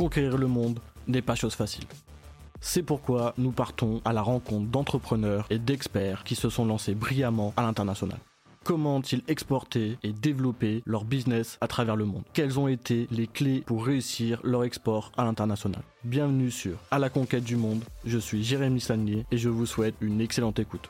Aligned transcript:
conquérir 0.00 0.38
le 0.38 0.46
monde 0.46 0.80
n'est 1.08 1.20
pas 1.20 1.34
chose 1.34 1.54
facile. 1.54 1.84
C'est 2.58 2.82
pourquoi 2.82 3.34
nous 3.36 3.50
partons 3.50 4.00
à 4.06 4.14
la 4.14 4.22
rencontre 4.22 4.66
d'entrepreneurs 4.70 5.46
et 5.50 5.58
d'experts 5.58 6.24
qui 6.24 6.36
se 6.36 6.48
sont 6.48 6.64
lancés 6.64 6.94
brillamment 6.94 7.52
à 7.58 7.62
l'international. 7.62 8.18
Comment 8.64 8.96
ont-ils 8.96 9.22
exporté 9.28 9.98
et 10.02 10.14
développé 10.14 10.82
leur 10.86 11.04
business 11.04 11.58
à 11.60 11.68
travers 11.68 11.96
le 11.96 12.06
monde? 12.06 12.22
Quelles 12.32 12.58
ont 12.58 12.68
été 12.68 13.08
les 13.10 13.26
clés 13.26 13.62
pour 13.66 13.84
réussir 13.84 14.40
leur 14.42 14.64
export 14.64 15.12
à 15.18 15.24
l'international? 15.24 15.82
Bienvenue 16.04 16.50
sur 16.50 16.78
À 16.90 16.98
la 16.98 17.10
conquête 17.10 17.44
du 17.44 17.56
monde, 17.56 17.84
je 18.06 18.16
suis 18.16 18.42
Jérémy 18.42 18.80
Sanier 18.80 19.26
et 19.30 19.36
je 19.36 19.50
vous 19.50 19.66
souhaite 19.66 19.96
une 20.00 20.22
excellente 20.22 20.58
écoute. 20.58 20.88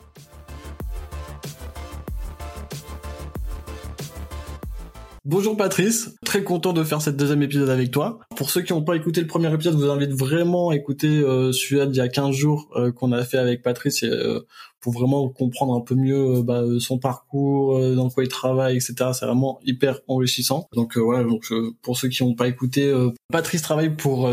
Bonjour 5.31 5.57
Patrice, 5.57 6.11
très 6.25 6.43
content 6.43 6.73
de 6.73 6.83
faire 6.83 7.01
cette 7.01 7.17
deuxième 7.17 7.41
épisode 7.41 7.69
avec 7.69 7.93
toi. 7.93 8.19
Pour 8.35 8.51
ceux 8.51 8.63
qui 8.63 8.73
n'ont 8.73 8.83
pas 8.83 8.97
écouté 8.97 9.21
le 9.21 9.29
premier 9.29 9.47
épisode, 9.55 9.75
je 9.75 9.79
vous 9.79 9.89
invite 9.89 10.11
vraiment 10.11 10.71
à 10.71 10.75
écouter 10.75 11.07
euh, 11.07 11.53
celui-là 11.53 11.87
d'il 11.87 11.99
y 11.99 12.01
a 12.01 12.09
15 12.09 12.35
jours 12.35 12.69
euh, 12.75 12.91
qu'on 12.91 13.13
a 13.13 13.23
fait 13.23 13.39
avec 13.39 13.63
Patrice 13.63 14.03
et, 14.03 14.09
euh, 14.09 14.41
pour 14.81 14.93
vraiment 14.93 15.29
comprendre 15.29 15.75
un 15.75 15.81
peu 15.81 15.95
mieux 15.95 16.39
euh, 16.39 16.43
bah, 16.43 16.63
son 16.79 16.99
parcours, 16.99 17.79
dans 17.95 18.09
quoi 18.11 18.25
il 18.25 18.29
travaille, 18.29 18.77
etc. 18.77 18.95
C'est 19.13 19.27
vraiment 19.27 19.61
hyper 19.65 20.01
enrichissant. 20.09 20.69
Donc 20.75 20.97
voilà, 20.97 21.25
donc 21.25 21.53
pour 21.83 21.97
ceux 21.97 22.09
qui 22.09 22.25
n'ont 22.25 22.35
pas 22.35 22.49
écouté, 22.49 22.93
Patrice 23.33 23.63
travaille 23.63 23.97
pour 23.97 24.31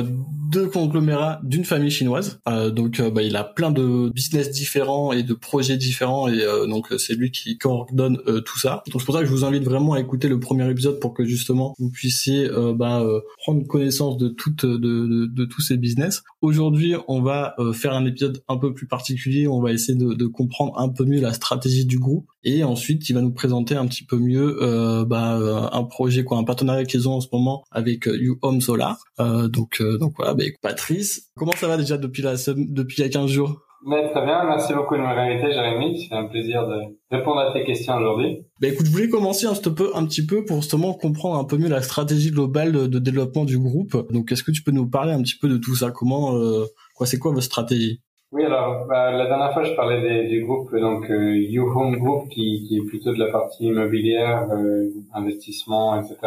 deux 0.52 0.68
conglomérats 0.68 1.40
d'une 1.44 1.66
famille 1.66 1.92
chinoise. 1.92 2.40
donc 2.72 3.02
bah, 3.02 3.22
il 3.22 3.36
a 3.36 3.44
plein 3.44 3.72
de 3.72 4.10
business 4.10 4.50
différents 4.52 5.12
et 5.12 5.24
de 5.24 5.34
projets 5.34 5.78
différents 5.78 6.28
et 6.28 6.40
donc 6.68 6.94
c'est 6.98 7.14
lui 7.14 7.32
qui 7.32 7.58
coordonne 7.58 8.18
tout 8.46 8.60
ça. 8.60 8.84
Donc 8.92 9.02
c'est 9.02 9.06
pour 9.06 9.16
ça 9.16 9.22
que 9.22 9.28
je 9.28 9.32
vous 9.32 9.46
invite 9.46 9.64
vraiment 9.64 9.94
à 9.94 10.00
écouter 10.00 10.28
le 10.28 10.40
premier 10.40 10.70
épisode 10.70 11.00
pour 11.00 11.14
que 11.14 11.26
justement 11.26 11.74
vous 11.80 11.90
puissiez 11.90 12.50
bah, 12.76 13.06
prendre 13.38 13.66
connaissance 13.68 14.18
de 14.18 14.30
toutes 14.30 14.66
de, 14.66 14.78
de, 14.78 15.26
de, 15.26 15.46
tous 15.46 15.62
ces 15.62 15.78
business. 15.78 16.24
Aujourd'hui, 16.42 16.96
on 17.08 17.22
va 17.22 17.56
euh, 17.60 17.74
faire 17.74 17.94
un 17.94 18.06
épisode 18.06 18.44
un 18.48 18.58
peu 18.58 18.74
plus 18.74 18.88
particulier. 18.88 19.48
On 19.48 19.62
va 19.62 19.72
essayer 19.72 19.98
de, 19.98 20.14
de, 20.14 20.26
comprendre 20.38 20.80
un 20.80 20.90
peu 20.90 21.04
mieux 21.04 21.20
la 21.20 21.34
stratégie 21.34 21.86
du 21.86 22.00
groupe 22.00 22.28
et 22.44 22.64
ensuite 22.64 23.10
il 23.10 23.14
va 23.14 23.22
nous 23.22 23.34
présenter 23.34 23.76
un 23.76 23.88
petit 23.88 24.06
peu 24.06 24.18
mieux 24.18 24.58
euh, 24.62 25.04
bah, 25.04 25.38
euh, 25.38 25.68
un 25.72 25.84
projet 25.84 26.24
quoi, 26.24 26.38
un 26.38 26.44
partenariat 26.44 26.86
qu'ils 26.86 27.10
ont 27.10 27.14
en 27.14 27.22
ce 27.22 27.28
moment 27.34 27.64
avec 27.72 28.08
euh, 28.08 28.18
You 28.18 28.38
Home 28.44 28.62
Solar. 28.62 28.98
donc 29.18 29.82
donc 30.00 30.14
voilà, 30.18 30.34
bah, 30.34 30.44
Patrice, 30.62 31.32
comment 31.36 31.54
ça 31.54 31.68
va 31.68 31.78
déjà 31.78 31.98
depuis 31.98 32.22
la 32.22 32.36
depuis 32.36 32.98
il 33.00 33.02
y 33.02 33.06
a 33.06 33.10
15 33.10 33.30
jours? 33.30 33.68
Très 33.86 34.26
bien, 34.26 34.44
merci 34.44 34.74
beaucoup 34.74 34.96
de 34.96 35.02
m'avoir 35.02 35.26
invité, 35.26 35.52
Jérémy. 35.52 36.02
C'est 36.02 36.16
un 36.16 36.26
plaisir 36.26 36.68
de 36.68 36.82
répondre 37.10 37.40
à 37.40 37.54
tes 37.54 37.64
questions 37.64 37.96
aujourd'hui. 37.96 38.40
Bah 38.60 38.68
écoute, 38.68 38.86
je 38.86 38.92
voulais 38.92 39.08
commencer 39.08 39.46
un 39.46 39.54
petit 39.54 39.70
peu, 39.70 39.92
un 39.96 40.06
petit 40.06 40.26
peu 40.26 40.44
pour 40.44 40.58
justement 40.62 40.94
comprendre 40.94 41.38
un 41.38 41.46
peu 41.46 41.58
mieux 41.58 41.70
la 41.70 41.82
stratégie 41.82 42.32
globale 42.32 42.72
de, 42.90 43.00
développement 43.00 43.46
du 43.46 43.58
groupe. 43.58 44.12
Donc, 44.12 44.32
est-ce 44.32 44.44
que 44.44 44.52
tu 44.52 44.64
peux 44.64 44.72
nous 44.72 44.90
parler 44.90 45.14
un 45.14 45.22
petit 45.22 45.38
peu 45.38 45.48
de 45.48 45.58
tout 45.58 45.76
ça? 45.76 45.92
Comment, 45.92 46.36
euh, 46.36 46.66
quoi, 46.96 47.06
c'est 47.06 47.20
quoi 47.20 47.32
votre 47.32 47.46
stratégie? 47.46 48.02
Oui, 48.38 48.46
alors 48.46 48.86
bah, 48.86 49.12
la 49.12 49.26
dernière 49.26 49.52
fois, 49.52 49.64
je 49.64 49.74
parlais 49.74 50.00
des, 50.02 50.28
du 50.28 50.46
groupe 50.46 50.74
donc 50.76 51.10
euh, 51.10 51.36
You 51.36 51.66
Home 51.76 51.98
Group, 51.98 52.30
qui, 52.30 52.66
qui, 52.68 52.78
est 52.78 52.86
plutôt 52.86 53.12
de 53.12 53.20
la 53.20 53.32
partie 53.32 53.66
immobilière, 53.66 54.48
euh, 54.52 54.90
investissement, 55.14 56.00
etc. 56.00 56.18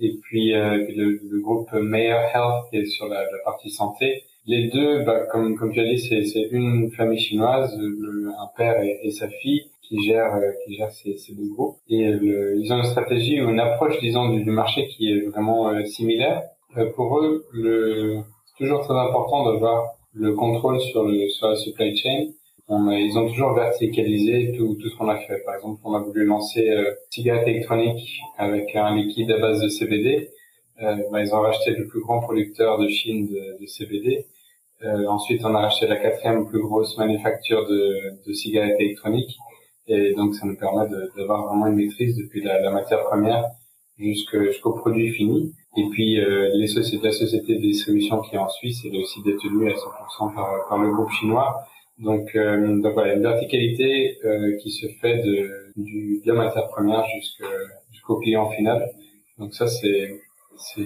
Et 0.00 0.18
puis 0.20 0.54
euh, 0.54 0.84
le, 0.96 1.20
le, 1.30 1.40
groupe 1.40 1.72
Mayor 1.72 2.22
Health, 2.34 2.70
qui 2.70 2.78
est 2.78 2.86
sur 2.86 3.06
la, 3.06 3.22
la 3.22 3.38
partie 3.44 3.70
santé 3.70 4.24
les 4.46 4.68
deux, 4.68 5.04
bah, 5.04 5.20
comme, 5.30 5.56
comme 5.56 5.72
tu 5.72 5.80
as 5.80 5.84
dit, 5.84 5.98
c'est 5.98 6.48
une 6.50 6.90
famille 6.90 7.18
chinoise, 7.18 7.74
un 7.74 8.48
père 8.56 8.82
et, 8.82 9.10
sa 9.10 9.28
fille 9.28 9.70
qui 9.82 10.02
gèrent 10.02 10.34
euh, 10.34 10.50
qui 10.64 10.76
gèrent 10.76 10.90
ces, 10.90 11.16
ces 11.16 11.34
deux 11.34 11.48
groupes. 11.48 11.76
Et 11.88 12.10
le, 12.10 12.56
ils 12.58 12.72
ont 12.72 12.78
une 12.78 12.84
stratégie 12.84 13.40
ou 13.40 13.50
une 13.50 13.60
approche, 13.60 13.98
disons, 14.00 14.30
du, 14.30 14.44
marché 14.50 14.88
qui 14.88 15.12
est 15.12 15.20
vraiment 15.28 15.68
euh, 15.68 15.84
similaire. 15.84 16.42
Euh, 16.76 16.90
pour 16.94 17.18
eux, 17.18 17.46
le, 17.52 18.20
c'est 18.46 18.64
toujours 18.64 18.82
très 18.82 18.98
important 18.98 19.50
d'avoir 19.50 19.94
le 20.14 20.32
contrôle 20.34 20.80
sur, 20.80 21.04
le, 21.04 21.28
sur 21.28 21.48
la 21.48 21.56
supply 21.56 21.96
chain. 21.96 22.26
On 22.66 22.90
ils 22.90 23.18
ont 23.18 23.28
toujours 23.28 23.52
verticalisé 23.52 24.54
tout, 24.56 24.74
tout 24.80 24.88
ce 24.88 24.96
qu'on 24.96 25.08
a 25.08 25.18
fait. 25.18 25.38
Par 25.44 25.56
exemple, 25.56 25.80
on 25.84 25.94
a 25.94 26.00
voulu 26.00 26.24
lancer 26.24 26.70
euh, 26.70 26.94
cigarettes 27.10 27.46
électroniques 27.46 28.20
avec 28.38 28.74
un 28.74 28.96
liquide 28.96 29.30
à 29.32 29.38
base 29.38 29.60
de 29.60 29.68
CBD. 29.68 30.30
Euh, 30.82 30.96
bah, 31.12 31.20
ils 31.20 31.34
ont 31.34 31.40
racheté 31.40 31.72
le 31.72 31.86
plus 31.86 32.00
grand 32.00 32.20
producteur 32.20 32.78
de 32.78 32.88
Chine 32.88 33.28
de, 33.28 33.60
de 33.60 33.66
CBD. 33.66 34.26
Euh, 34.82 35.06
ensuite, 35.08 35.44
on 35.44 35.54
a 35.54 35.60
racheté 35.60 35.86
la 35.86 35.96
quatrième 35.96 36.46
plus 36.48 36.60
grosse 36.60 36.96
manufacture 36.96 37.66
de, 37.68 38.26
de 38.26 38.32
cigarettes 38.32 38.80
électroniques. 38.80 39.36
Et 39.86 40.14
donc, 40.14 40.34
ça 40.34 40.46
nous 40.46 40.56
permet 40.56 40.88
d'avoir 41.16 41.46
vraiment 41.46 41.66
une 41.66 41.76
maîtrise 41.76 42.16
depuis 42.16 42.42
la, 42.42 42.60
la 42.60 42.70
matière 42.70 43.04
première 43.04 43.44
jusqu'au 43.98 44.72
produit 44.72 45.12
fini. 45.12 45.54
Et 45.76 45.88
puis, 45.90 46.20
euh, 46.20 46.50
les 46.54 46.68
sociétés, 46.68 47.04
la 47.04 47.12
société 47.12 47.56
de 47.56 47.60
distribution 47.60 48.20
qui 48.20 48.36
est 48.36 48.38
en 48.38 48.48
Suisse, 48.48 48.82
elle 48.84 48.96
est 48.96 49.02
aussi 49.02 49.22
détenue 49.22 49.70
à 49.70 49.74
100% 49.74 50.34
par, 50.34 50.68
par, 50.68 50.78
le 50.78 50.90
groupe 50.92 51.10
chinois. 51.10 51.64
Donc, 51.98 52.34
euh, 52.34 52.80
donc 52.80 52.94
voilà, 52.94 53.14
une 53.14 53.22
verticalité 53.22 54.18
euh, 54.24 54.56
qui 54.62 54.70
se 54.70 54.86
fait 55.00 55.18
de, 55.18 55.72
du, 55.76 56.20
la 56.24 56.34
matière 56.34 56.68
première 56.68 57.04
jusqu'au 57.90 58.16
client 58.16 58.48
final. 58.50 58.88
Donc 59.38 59.54
ça, 59.54 59.66
c'est, 59.66 60.20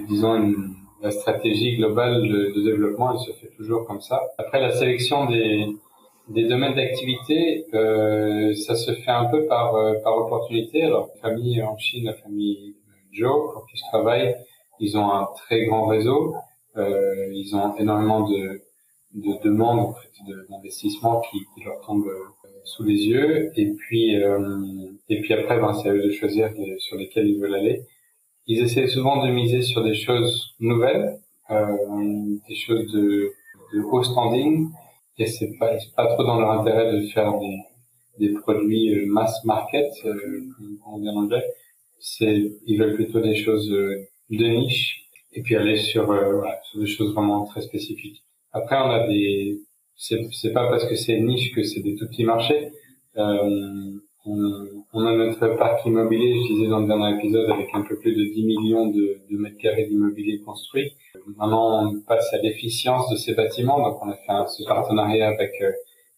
disons, 0.09 0.37
une, 0.37 0.75
la 1.03 1.11
stratégie 1.11 1.77
globale 1.77 2.23
de, 2.23 2.53
de, 2.55 2.63
développement, 2.63 3.13
elle 3.13 3.21
se 3.21 3.33
fait 3.39 3.51
toujours 3.57 3.87
comme 3.87 4.01
ça. 4.01 4.21
Après, 4.39 4.61
la 4.61 4.73
sélection 4.73 5.27
des, 5.27 5.67
des 6.29 6.49
domaines 6.49 6.75
d'activité, 6.75 7.67
euh, 7.75 8.55
ça 8.55 8.75
se 8.75 8.93
fait 8.93 9.11
un 9.11 9.27
peu 9.27 9.47
par, 9.47 9.75
euh, 9.77 9.95
par 10.03 10.17
opportunité. 10.17 10.85
Alors, 10.85 11.11
famille 11.21 11.63
en 11.63 11.77
Chine, 11.79 12.05
la 12.05 12.15
famille 12.15 12.75
Joe, 13.13 13.53
pour 13.53 13.67
qui 13.67 13.77
je 13.77 13.83
travaille, 13.91 14.35
ils 14.81 14.97
ont 14.97 15.13
un 15.13 15.29
très 15.37 15.67
grand 15.67 15.87
réseau. 15.87 16.35
Euh, 16.77 17.29
ils 17.33 17.55
ont 17.57 17.77
énormément 17.77 18.29
de, 18.29 18.63
de 19.15 19.43
demandes 19.45 19.95
d'investissement 20.51 21.21
qui, 21.23 21.39
qui, 21.55 21.65
leur 21.65 21.81
tombent 21.87 22.07
euh, 22.07 22.49
sous 22.65 22.85
les 22.85 23.07
yeux. 23.07 23.51
Et 23.57 23.73
puis, 23.73 24.23
euh, 24.23 24.39
et 25.09 25.21
puis 25.21 25.35
après, 25.35 25.59
ben, 25.59 25.75
c'est 25.75 25.89
à 25.89 25.93
eux 25.93 26.03
de 26.03 26.11
choisir 26.13 26.51
sur 26.79 26.97
lesquels 26.97 27.29
ils 27.29 27.41
veulent 27.41 27.55
aller 27.55 27.83
ils 28.49 28.63
essaient 28.63 28.89
souvent 28.89 29.25
de 29.25 29.31
miser 29.31 29.63
sur 29.63 29.85
des 29.85 29.95
choses 29.95 30.55
nouvelles, 30.59 31.21
euh, 31.51 31.67
des 32.49 32.55
choses 32.57 32.91
de, 32.93 33.31
de 33.75 33.81
haut 33.83 34.03
standing, 34.03 34.71
et 35.19 35.27
c'est 35.27 35.53
pas, 35.59 35.73
pas 35.95 36.07
trop 36.15 36.25
dans 36.25 36.41
leur 36.41 36.53
intérêt 36.53 36.93
de 36.93 37.07
faire 37.09 37.39
des, 37.39 37.59
des 38.19 38.33
produits 38.41 38.95
euh, 38.95 39.07
mass 39.07 39.45
market, 39.45 39.93
euh, 40.07 40.41
comme 40.57 40.79
on 40.87 41.07
en 41.07 41.25
anglais. 41.25 41.45
C'est, 42.01 42.53
ils 42.67 42.79
veulent 42.79 42.95
plutôt 42.95 43.21
des 43.21 43.37
choses 43.37 43.71
euh, 43.71 44.09
de 44.31 44.47
niche, 44.47 45.05
et 45.33 45.43
puis 45.43 45.57
aller 45.57 45.77
sur, 45.77 46.07
voilà, 46.07 46.61
sur 46.65 46.81
des 46.81 46.87
choses 46.87 47.13
vraiment 47.13 47.45
très 47.47 47.63
spécifiques. 47.63 48.23
Après, 48.53 48.77
on 48.77 48.91
a 48.91 49.07
des, 49.07 49.61
c'est, 49.97 50.21
c'est 50.33 50.53
pas 50.53 50.69
parce 50.69 50.87
que 50.87 50.97
c'est 50.97 51.19
niche 51.21 51.53
que 51.55 51.63
c'est 51.63 51.81
des 51.81 51.95
tout 51.97 52.07
petits 52.07 52.25
marchés. 52.25 52.71
Euh, 53.17 53.91
on, 54.25 55.07
a 55.07 55.13
notre 55.13 55.57
parc 55.57 55.85
immobilier, 55.87 56.35
je 56.35 56.55
disais 56.55 56.69
dans 56.69 56.81
le 56.81 56.87
dernier 56.87 57.17
épisode, 57.19 57.51
avec 57.51 57.69
un 57.73 57.83
peu 57.83 57.99
plus 57.99 58.15
de 58.15 58.25
10 58.25 58.45
millions 58.45 58.87
de, 58.89 59.21
de 59.31 59.37
mètres 59.37 59.57
carrés 59.59 59.87
d'immobilier 59.87 60.41
construit. 60.41 60.93
Maintenant, 61.37 61.91
on 61.91 62.01
passe 62.01 62.33
à 62.35 62.39
l'efficience 62.39 63.11
de 63.11 63.17
ces 63.17 63.35
bâtiments, 63.35 63.79
donc 63.79 64.03
on 64.03 64.11
a 64.11 64.17
fait 64.17 64.31
un, 64.33 64.47
ce 64.47 64.65
partenariat 64.65 65.29
avec 65.29 65.53
euh, 65.63 65.73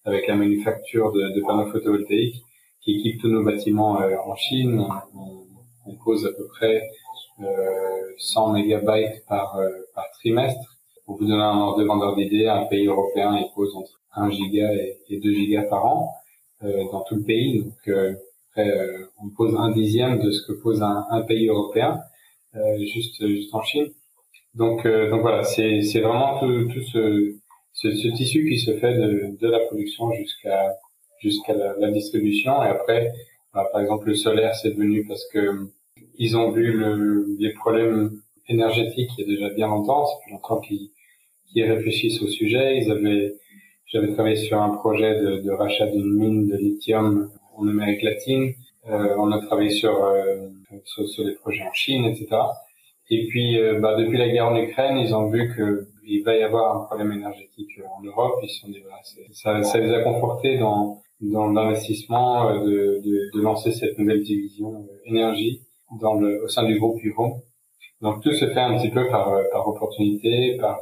avec 0.04 0.26
la 0.26 0.34
manufacture 0.34 1.12
de, 1.12 1.34
de, 1.34 1.40
panneaux 1.42 1.70
photovoltaïques 1.70 2.42
qui 2.80 2.98
équipe 2.98 3.20
tous 3.20 3.28
nos 3.28 3.44
bâtiments 3.44 4.00
euh, 4.00 4.16
en 4.24 4.34
Chine. 4.34 4.80
On, 5.14 5.44
on, 5.86 5.94
pose 6.04 6.24
à 6.26 6.32
peu 6.32 6.46
près 6.48 6.76
euh, 6.76 6.80
100 8.18 8.52
mégabytes 8.52 9.24
par, 9.28 9.56
euh, 9.56 9.68
par 9.94 10.10
trimestre. 10.12 10.76
Pour 11.04 11.18
vous 11.18 11.26
donner 11.26 11.42
un 11.42 11.58
ordre 11.58 11.78
de 11.78 11.84
vendeur 11.84 12.14
d'idées, 12.14 12.46
un 12.46 12.66
pays 12.66 12.86
européen 12.86 13.36
il 13.36 13.50
pose 13.54 13.74
entre 13.74 14.00
1 14.14 14.30
giga 14.30 14.72
et, 14.74 14.98
et 15.08 15.18
2 15.18 15.32
gigas 15.32 15.64
par 15.64 15.84
an. 15.86 16.10
Euh, 16.62 16.84
dans 16.92 17.00
tout 17.04 17.16
le 17.16 17.22
pays. 17.22 17.62
Donc 17.62 17.88
euh, 17.88 18.14
après, 18.50 18.70
on 19.22 19.30
pose 19.30 19.54
un 19.56 19.70
dixième 19.70 20.18
de 20.18 20.30
ce 20.30 20.46
que 20.46 20.52
pose 20.52 20.82
un, 20.82 21.06
un 21.08 21.22
pays 21.22 21.48
européen, 21.48 22.00
juste 22.80 23.26
juste 23.26 23.54
en 23.54 23.62
Chine. 23.62 23.86
Donc 24.54 24.86
donc 24.86 25.20
voilà, 25.22 25.42
c'est 25.44 25.82
c'est 25.82 26.00
vraiment 26.00 26.38
tout, 26.38 26.64
tout 26.64 26.82
ce, 26.82 27.34
ce, 27.72 27.94
ce 27.96 28.08
tissu 28.08 28.46
qui 28.48 28.58
se 28.58 28.76
fait 28.76 28.94
de, 28.94 29.36
de 29.40 29.48
la 29.48 29.60
production 29.60 30.12
jusqu'à 30.12 30.76
jusqu'à 31.20 31.54
la, 31.54 31.90
distribution 31.90 32.62
et 32.62 32.68
après 32.68 33.12
bah, 33.54 33.66
par 33.72 33.80
exemple 33.80 34.08
le 34.08 34.14
solaire 34.14 34.54
c'est 34.54 34.70
venu 34.74 35.06
parce 35.06 35.24
que 35.32 35.68
ils 36.18 36.36
ont 36.36 36.50
vu 36.50 36.72
le, 36.72 37.26
les 37.38 37.52
problèmes 37.54 38.20
énergétiques 38.48 39.10
il 39.18 39.26
y 39.26 39.32
a 39.32 39.36
déjà 39.36 39.54
bien 39.54 39.68
longtemps, 39.68 40.06
c'est 40.06 40.24
plus 40.24 40.32
longtemps 40.32 40.60
qu'ils 40.60 40.90
qu'ils 41.52 41.64
réfléchissent 41.64 42.22
au 42.22 42.28
sujet. 42.28 42.78
Ils 42.78 42.90
avaient 42.90 43.34
j'avais 43.86 44.12
travaillé 44.12 44.36
sur 44.36 44.60
un 44.60 44.70
projet 44.76 45.20
de, 45.20 45.40
de 45.40 45.50
rachat 45.50 45.86
d'une 45.86 46.12
mine 46.14 46.46
de 46.46 46.56
lithium 46.56 47.28
en 47.56 47.66
Amérique 47.66 48.02
latine. 48.02 48.52
Euh, 48.88 49.14
on 49.18 49.32
a 49.32 49.44
travaillé 49.44 49.70
sur, 49.70 50.04
euh, 50.04 50.48
sur, 50.84 51.08
sur, 51.08 51.24
des 51.24 51.34
projets 51.34 51.62
en 51.62 51.72
Chine, 51.72 52.04
etc. 52.04 52.28
Et 53.10 53.26
puis, 53.26 53.58
euh, 53.58 53.80
bah, 53.80 53.96
depuis 53.96 54.16
la 54.16 54.28
guerre 54.28 54.46
en 54.46 54.56
Ukraine, 54.56 54.96
ils 54.96 55.12
ont 55.12 55.28
vu 55.28 55.52
qu'il 55.54 56.22
va 56.22 56.36
y 56.36 56.42
avoir 56.42 56.76
un 56.76 56.84
problème 56.86 57.12
énergétique 57.12 57.80
en 57.98 58.02
Europe. 58.04 58.38
Ils 58.44 58.48
se 58.48 58.60
sont 58.60 58.68
dit, 58.68 58.80
ça, 59.32 59.60
ça 59.64 59.78
les 59.78 59.92
a 59.92 60.02
confortés 60.02 60.56
dans, 60.58 61.02
dans 61.20 61.48
l'investissement 61.48 62.48
euh, 62.48 62.60
de, 62.60 63.00
de, 63.04 63.30
de, 63.34 63.42
lancer 63.42 63.72
cette 63.72 63.98
nouvelle 63.98 64.22
division 64.22 64.86
euh, 64.88 64.96
énergie 65.04 65.62
dans 66.00 66.14
le, 66.14 66.44
au 66.44 66.48
sein 66.48 66.64
du 66.64 66.78
groupe 66.78 67.00
Home. 67.16 67.40
Donc 68.00 68.22
tout 68.22 68.32
se 68.32 68.46
fait 68.46 68.60
un 68.60 68.78
petit 68.78 68.90
peu 68.90 69.08
par, 69.08 69.32
par 69.52 69.68
opportunité, 69.68 70.56
par 70.58 70.80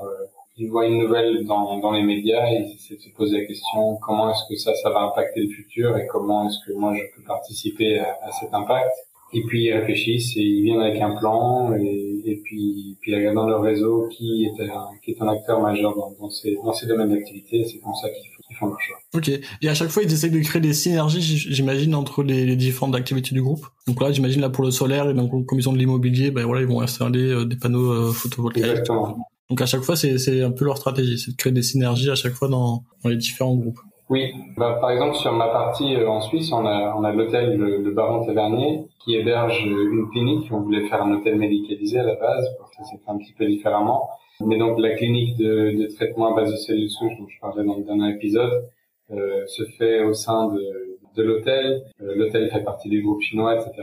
ils 0.58 0.68
voient 0.68 0.86
une 0.86 0.98
nouvelle 0.98 1.44
dans, 1.46 1.78
dans 1.78 1.92
les 1.92 2.02
médias 2.02 2.50
et 2.50 2.66
ils 2.66 2.96
de 2.96 3.00
se 3.00 3.10
poser 3.10 3.40
la 3.40 3.46
question 3.46 3.96
comment 4.02 4.30
est-ce 4.30 4.42
que 4.48 4.56
ça, 4.56 4.74
ça 4.74 4.90
va 4.90 5.02
impacter 5.02 5.40
le 5.40 5.48
futur 5.50 5.96
et 5.96 6.06
comment 6.06 6.48
est-ce 6.48 6.58
que 6.66 6.76
moi 6.76 6.94
je 6.96 7.02
peux 7.14 7.22
participer 7.22 8.00
à, 8.00 8.18
à 8.22 8.32
cet 8.32 8.52
impact? 8.52 8.90
Et 9.32 9.42
puis 9.42 9.64
ils 9.64 9.72
réfléchissent 9.72 10.36
et 10.36 10.42
ils 10.42 10.62
viennent 10.62 10.80
avec 10.80 11.00
un 11.00 11.14
plan 11.16 11.74
et, 11.74 12.22
et 12.24 12.36
puis, 12.36 12.96
puis 13.00 13.12
ils 13.12 13.16
regardent 13.16 13.36
dans 13.36 13.48
leur 13.48 13.62
réseau 13.62 14.08
qui 14.08 14.44
est 14.46 14.62
un, 14.64 14.86
qui 15.02 15.10
est 15.10 15.22
un 15.22 15.28
acteur 15.28 15.60
majeur 15.60 15.94
dans, 15.94 16.14
dans, 16.18 16.30
ces, 16.30 16.56
dans 16.64 16.72
ces 16.72 16.86
domaines 16.86 17.10
d'activité. 17.10 17.64
C'est 17.64 17.78
comme 17.78 17.94
ça 17.94 18.08
qu'ils 18.08 18.56
font 18.56 18.66
leur 18.66 18.80
choix. 18.80 18.96
Ok. 19.14 19.30
Et 19.62 19.68
à 19.68 19.74
chaque 19.74 19.90
fois, 19.90 20.02
ils 20.02 20.12
essayent 20.12 20.30
de 20.30 20.40
créer 20.40 20.62
des 20.62 20.72
synergies, 20.72 21.20
j'imagine, 21.20 21.94
entre 21.94 22.22
les, 22.22 22.46
les, 22.46 22.56
différentes 22.56 22.94
activités 22.94 23.34
du 23.34 23.42
groupe. 23.42 23.66
Donc 23.86 24.00
là, 24.00 24.12
j'imagine 24.12 24.40
là 24.40 24.48
pour 24.48 24.64
le 24.64 24.70
solaire, 24.70 25.08
et 25.08 25.14
donc 25.14 25.46
comme 25.46 25.58
ils 25.58 25.68
ont 25.68 25.72
de 25.72 25.78
l'immobilier, 25.78 26.30
ben 26.30 26.44
voilà, 26.44 26.62
ils 26.62 26.68
vont 26.68 26.80
installer 26.80 27.30
euh, 27.30 27.44
des 27.44 27.56
panneaux 27.56 27.90
euh, 27.90 28.12
photovoltaïques. 28.12 28.66
Exactement. 28.66 29.18
Donc 29.50 29.62
à 29.62 29.66
chaque 29.66 29.82
fois, 29.82 29.96
c'est 29.96 30.42
un 30.42 30.50
peu 30.50 30.64
leur 30.64 30.76
stratégie, 30.76 31.18
c'est 31.18 31.30
de 31.30 31.36
créer 31.36 31.52
des 31.52 31.62
synergies 31.62 32.10
à 32.10 32.14
chaque 32.14 32.34
fois 32.34 32.48
dans, 32.48 32.84
dans 33.02 33.10
les 33.10 33.16
différents 33.16 33.56
groupes. 33.56 33.80
Oui, 34.10 34.32
bah, 34.56 34.78
par 34.80 34.90
exemple 34.90 35.16
sur 35.16 35.32
ma 35.34 35.48
partie 35.48 35.94
euh, 35.94 36.08
en 36.08 36.20
Suisse, 36.22 36.50
on 36.52 36.64
a, 36.64 36.94
on 36.96 37.04
a 37.04 37.12
l'hôtel 37.12 37.56
le, 37.56 37.90
Baron 37.90 38.24
Tavernier 38.24 38.86
qui 39.04 39.16
héberge 39.16 39.62
une 39.66 40.08
clinique. 40.10 40.48
On 40.50 40.60
voulait 40.60 40.88
faire 40.88 41.02
un 41.02 41.12
hôtel 41.12 41.36
médicalisé 41.36 41.98
à 41.98 42.04
la 42.04 42.14
base, 42.14 42.46
ça 42.76 42.84
s'est 42.84 42.96
fait 42.96 43.10
un 43.10 43.18
petit 43.18 43.34
peu 43.34 43.46
différemment. 43.46 44.08
Mais 44.40 44.56
donc 44.56 44.78
la 44.78 44.94
clinique 44.94 45.36
de, 45.36 45.72
de 45.82 45.94
traitement 45.94 46.32
à 46.32 46.36
base 46.36 46.50
de 46.50 46.56
cellules 46.56 46.90
souches 46.90 47.18
dont 47.18 47.28
je 47.28 47.38
parlais 47.40 47.64
dans 47.64 47.76
le 47.76 47.84
dernier 47.84 48.10
épisode 48.14 48.70
euh, 49.10 49.46
se 49.46 49.64
fait 49.78 50.02
au 50.04 50.14
sein 50.14 50.48
de, 50.52 50.98
de 51.16 51.22
l'hôtel. 51.22 51.82
Euh, 52.00 52.14
l'hôtel 52.14 52.48
fait 52.50 52.62
partie 52.62 52.88
du 52.88 53.02
groupe 53.02 53.20
chinois, 53.20 53.56
etc. 53.56 53.82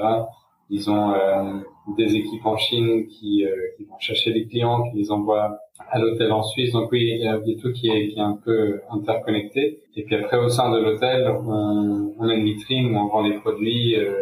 Ils 0.70 0.90
ont 0.90 1.12
euh, 1.12 1.60
des 1.98 2.16
équipes 2.16 2.46
en 2.46 2.58
Chine 2.58 3.08
qui, 3.08 3.46
euh, 3.46 3.52
qui, 3.78 3.84
vont 3.86 4.00
chercher 4.00 4.32
les 4.32 4.48
clients, 4.48 4.90
qui 4.90 4.98
les 4.98 5.12
envoient 5.12 5.60
à 5.90 6.00
l'hôtel 6.00 6.32
en 6.32 6.44
Suisse. 6.44 6.72
Donc 6.72 6.92
oui, 6.92 7.12
il 7.14 7.22
y 7.22 7.28
a, 7.28 7.38
tout 7.62 7.72
qui 7.72 7.90
est, 7.90 8.08
qui 8.10 8.18
est 8.18 8.22
un 8.22 8.40
peu 8.44 8.82
interconnecté. 8.90 9.80
Et 9.96 10.04
puis 10.04 10.16
après, 10.16 10.38
au 10.38 10.50
sein 10.50 10.72
de 10.72 10.80
l'hôtel, 10.80 11.28
on, 11.30 12.14
on, 12.18 12.30
a 12.30 12.34
une 12.34 12.46
vitrine 12.46 12.96
où 12.96 12.98
on 12.98 13.08
vend 13.08 13.28
des 13.28 13.36
produits 13.36 13.96
euh, 13.96 14.22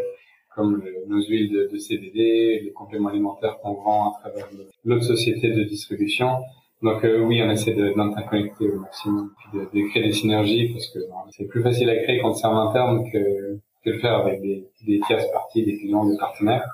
comme 0.56 0.84
nos 1.08 1.24
huiles 1.24 1.52
de, 1.52 1.70
de, 1.72 1.78
CBD, 1.78 2.62
les 2.64 2.72
compléments 2.74 3.10
alimentaires 3.10 3.58
qu'on 3.62 3.74
vend 3.74 4.12
à 4.12 4.20
travers 4.20 4.50
l'autre 4.86 5.04
société 5.04 5.50
de 5.50 5.64
distribution. 5.64 6.38
Donc 6.84 7.06
euh, 7.06 7.22
oui, 7.22 7.42
on 7.42 7.50
essaie 7.50 7.74
d'interconnecter 7.74 8.70
au 8.70 8.80
maximum, 8.80 9.32
de, 9.54 9.60
de, 9.62 9.90
créer 9.90 10.04
des 10.04 10.12
synergies 10.12 10.70
parce 10.74 10.88
que 10.90 11.00
c'est 11.32 11.48
plus 11.48 11.64
facile 11.64 11.90
à 11.90 11.96
créer 11.96 12.20
quand 12.20 12.34
c'est 12.34 12.46
en 12.46 12.58
interne 12.58 13.10
que, 13.10 13.58
que 13.84 13.90
le 13.90 14.00
faire 14.00 14.16
avec 14.16 14.42
des, 14.42 14.66
des 14.86 15.00
tierces 15.08 15.30
parties, 15.32 15.64
des 15.64 15.78
clients, 15.78 16.06
des 16.06 16.18
partenaires. 16.18 16.66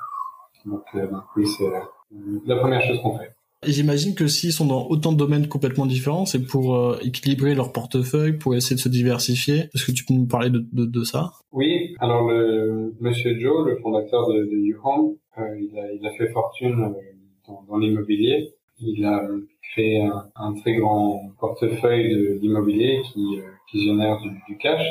Donc, 0.65 0.83
euh, 0.95 1.07
donc 1.07 1.23
oui, 1.35 1.45
c'est 1.47 1.65
euh, 1.65 1.79
la 2.45 2.57
première 2.57 2.81
chose 2.81 2.99
qu'on 3.01 3.17
fait. 3.17 3.31
J'imagine 3.65 4.15
que 4.15 4.27
s'ils 4.27 4.53
sont 4.53 4.65
dans 4.65 4.87
autant 4.87 5.11
de 5.11 5.17
domaines 5.17 5.49
complètement 5.49 5.85
différents, 5.85 6.25
c'est 6.25 6.45
pour 6.45 6.77
euh, 6.77 6.97
équilibrer 7.03 7.55
leur 7.55 7.73
portefeuille, 7.73 8.37
pour 8.37 8.55
essayer 8.55 8.77
de 8.77 8.81
se 8.81 8.87
diversifier. 8.87 9.69
Est-ce 9.73 9.85
que 9.85 9.91
tu 9.91 10.05
peux 10.05 10.13
nous 10.13 10.27
parler 10.27 10.49
de, 10.49 10.65
de, 10.71 10.85
de 10.85 11.03
ça? 11.03 11.33
Oui, 11.51 11.93
alors 11.99 12.29
le 12.29 12.93
Monsieur 13.01 13.37
Joe, 13.37 13.67
le 13.67 13.75
fondateur 13.81 14.29
de, 14.29 14.45
de 14.45 14.57
YouHome, 14.57 15.15
euh, 15.37 15.41
il, 15.59 15.77
a, 15.77 15.91
il 15.91 16.05
a 16.07 16.11
fait 16.11 16.29
fortune 16.29 16.93
dans, 17.47 17.65
dans 17.67 17.77
l'immobilier. 17.77 18.53
Il 18.79 19.03
a 19.03 19.27
créé 19.73 20.03
un, 20.03 20.29
un, 20.37 20.53
très 20.53 20.75
grand 20.75 21.29
portefeuille 21.37 22.39
d'immobilier 22.39 23.01
qui, 23.11 23.39
qui 23.69 23.83
génère 23.83 24.19
du, 24.21 24.29
du 24.47 24.57
cash 24.57 24.85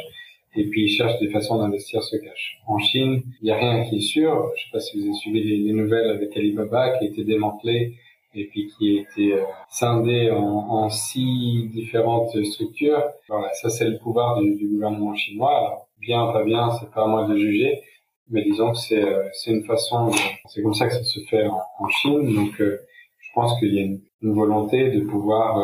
et 0.59 0.65
puis 0.65 0.87
ils 0.87 0.89
cherchent 0.89 1.19
des 1.21 1.31
façons 1.31 1.59
d'investir 1.59 2.03
ce 2.03 2.17
cash. 2.17 2.61
En 2.67 2.79
Chine, 2.79 3.23
il 3.41 3.45
n'y 3.45 3.51
a 3.53 3.57
rien 3.57 3.85
qui 3.85 3.99
est 3.99 4.01
sûr. 4.01 4.51
Je 4.57 4.61
ne 4.61 4.65
sais 4.65 4.71
pas 4.73 4.81
si 4.81 4.99
vous 4.99 5.05
avez 5.05 5.15
suivi 5.15 5.43
les, 5.43 5.73
nouvelles 5.73 6.11
avec 6.11 6.37
Alibaba 6.37 6.99
qui 6.99 7.05
a 7.05 7.09
été 7.09 7.23
démantelé 7.23 7.95
et 8.35 8.47
puis 8.47 8.67
qui 8.67 8.99
a 8.99 9.03
été 9.03 9.35
euh, 9.35 9.45
scindé 9.71 10.31
en, 10.33 10.91
six 10.91 11.69
différentes 11.73 12.31
structures. 12.45 13.03
Voilà, 13.29 13.53
ça 13.55 13.71
c'est 13.71 13.89
le 13.89 13.99
pouvoir 13.99 14.41
du, 14.41 14.69
gouvernement 14.69 15.15
chinois. 15.15 15.57
Alors, 15.57 15.89
bien, 16.01 16.27
pas 16.33 16.43
bien, 16.43 16.71
c'est 16.79 16.91
pas 16.91 17.05
à 17.05 17.07
moi 17.07 17.27
de 17.29 17.37
juger, 17.37 17.81
mais 18.29 18.43
disons 18.43 18.73
que 18.73 18.79
c'est 18.79 19.03
euh, 19.03 19.29
une 19.47 19.65
façon, 19.65 20.11
c'est 20.49 20.63
comme 20.63 20.75
ça 20.75 20.89
que 20.89 20.95
ça 20.95 21.05
se 21.05 21.21
fait 21.21 21.47
en, 21.47 21.89
Chine. 21.89 22.35
Donc, 22.35 22.61
euh, 22.61 22.81
je 23.21 23.29
pense 23.33 23.59
qu'il 23.61 23.75
y 23.75 23.79
a 23.79 23.83
une, 23.83 24.01
une, 24.23 24.35
volonté 24.35 24.91
de 24.91 25.01
pouvoir 25.01 25.59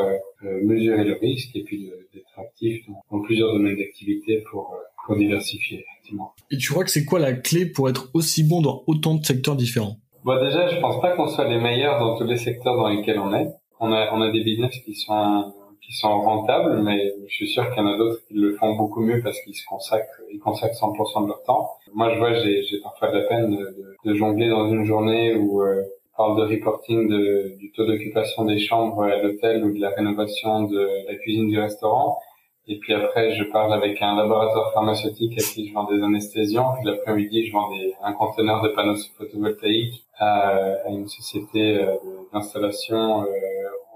mesurer 0.63 1.05
le 1.05 1.15
risque 1.15 1.55
et 1.55 1.63
puis 1.63 1.91
d'être 2.13 2.39
actif 2.39 2.87
dans, 2.89 3.03
dans, 3.11 3.23
plusieurs 3.23 3.53
domaines 3.53 3.77
d'activité 3.77 4.43
pour 4.51 4.77
pour 5.07 5.17
diversifier 5.17 5.85
effectivement. 5.87 6.35
Et 6.51 6.57
tu 6.57 6.71
crois 6.71 6.85
que 6.85 6.91
c'est 6.91 7.05
quoi 7.05 7.19
la 7.19 7.33
clé 7.33 7.67
pour 7.67 7.89
être 7.89 8.11
aussi 8.15 8.45
bon 8.45 8.63
dans 8.63 8.83
autant 8.87 9.15
de 9.15 9.25
secteurs 9.25 9.57
différents? 9.57 9.97
Bon, 10.25 10.43
déjà, 10.43 10.69
je 10.69 10.81
pense 10.81 11.01
pas 11.03 11.15
qu'on 11.15 11.29
soit 11.29 11.49
les 11.49 11.61
meilleurs 11.61 11.99
dans 11.99 12.17
tous 12.17 12.25
les 12.25 12.39
secteurs 12.39 12.77
dans 12.77 12.89
lesquels 12.89 13.19
on 13.19 13.35
est. 13.35 13.49
On 13.81 13.93
a, 13.93 14.11
on 14.13 14.23
a 14.23 14.31
des 14.31 14.43
business 14.43 14.75
qui 14.85 14.95
sont, 14.95 15.53
qui 15.83 15.93
sont 15.93 16.21
rentables, 16.23 16.83
mais 16.83 17.13
je 17.29 17.35
suis 17.35 17.49
sûr 17.49 17.69
qu'il 17.71 17.83
y 17.83 17.87
en 17.87 17.93
a 17.93 17.99
d'autres 17.99 18.21
qui 18.27 18.35
le 18.35 18.55
font 18.57 18.75
beaucoup 18.75 19.03
mieux 19.03 19.21
parce 19.23 19.39
qu'ils 19.43 19.55
se 19.55 19.67
consacrent, 19.67 20.23
ils 20.33 20.39
consacrent 20.39 20.75
100% 20.75 21.25
de 21.25 21.29
leur 21.29 21.43
temps. 21.43 21.69
Moi, 21.93 22.15
je 22.15 22.19
vois, 22.19 22.33
j'ai, 22.33 22.63
parfois 22.83 23.09
de 23.09 23.19
la 23.19 23.25
peine 23.25 23.51
de, 23.51 23.97
de, 24.05 24.15
jongler 24.15 24.49
dans 24.49 24.71
une 24.71 24.87
journée 24.87 25.35
où 25.35 25.61
euh, 25.61 25.83
parle 26.17 26.37
de 26.39 26.55
reporting 26.55 27.09
de, 27.09 27.57
du 27.59 27.73
taux 27.73 27.87
d'occupation 27.87 28.45
des 28.45 28.59
chambres 28.59 29.05
à 29.05 29.17
l'hôtel 29.17 29.65
ou 29.65 29.75
de 29.75 29.81
la 29.81 29.91
rénovation 29.91 30.63
de 30.63 30.89
la 31.09 31.15
cuisine 31.17 31.49
du 31.49 31.59
restaurant. 31.59 32.19
Et 32.67 32.79
puis 32.79 32.95
après, 32.95 33.35
je 33.35 33.45
parle 33.45 33.75
avec 33.75 34.01
un 34.01 34.17
laboratoire 34.17 34.73
pharmaceutique 34.73 35.39
à 35.39 35.43
qui 35.43 35.69
je 35.69 35.75
vends 35.75 35.85
des 35.85 36.03
anesthésiens. 36.03 36.65
Puis 36.77 36.91
l'après-midi, 36.91 37.47
je 37.47 37.53
vends 37.53 37.71
des, 37.71 37.93
un 38.03 38.13
conteneur 38.13 38.63
de 38.63 38.69
panneaux 38.69 38.97
photovoltaïques 39.19 40.05
à, 40.19 40.49
à 40.87 40.89
une 40.89 41.09
société 41.09 41.79
euh, 41.79 41.95
d'installation 42.33 43.23
euh, 43.23 43.27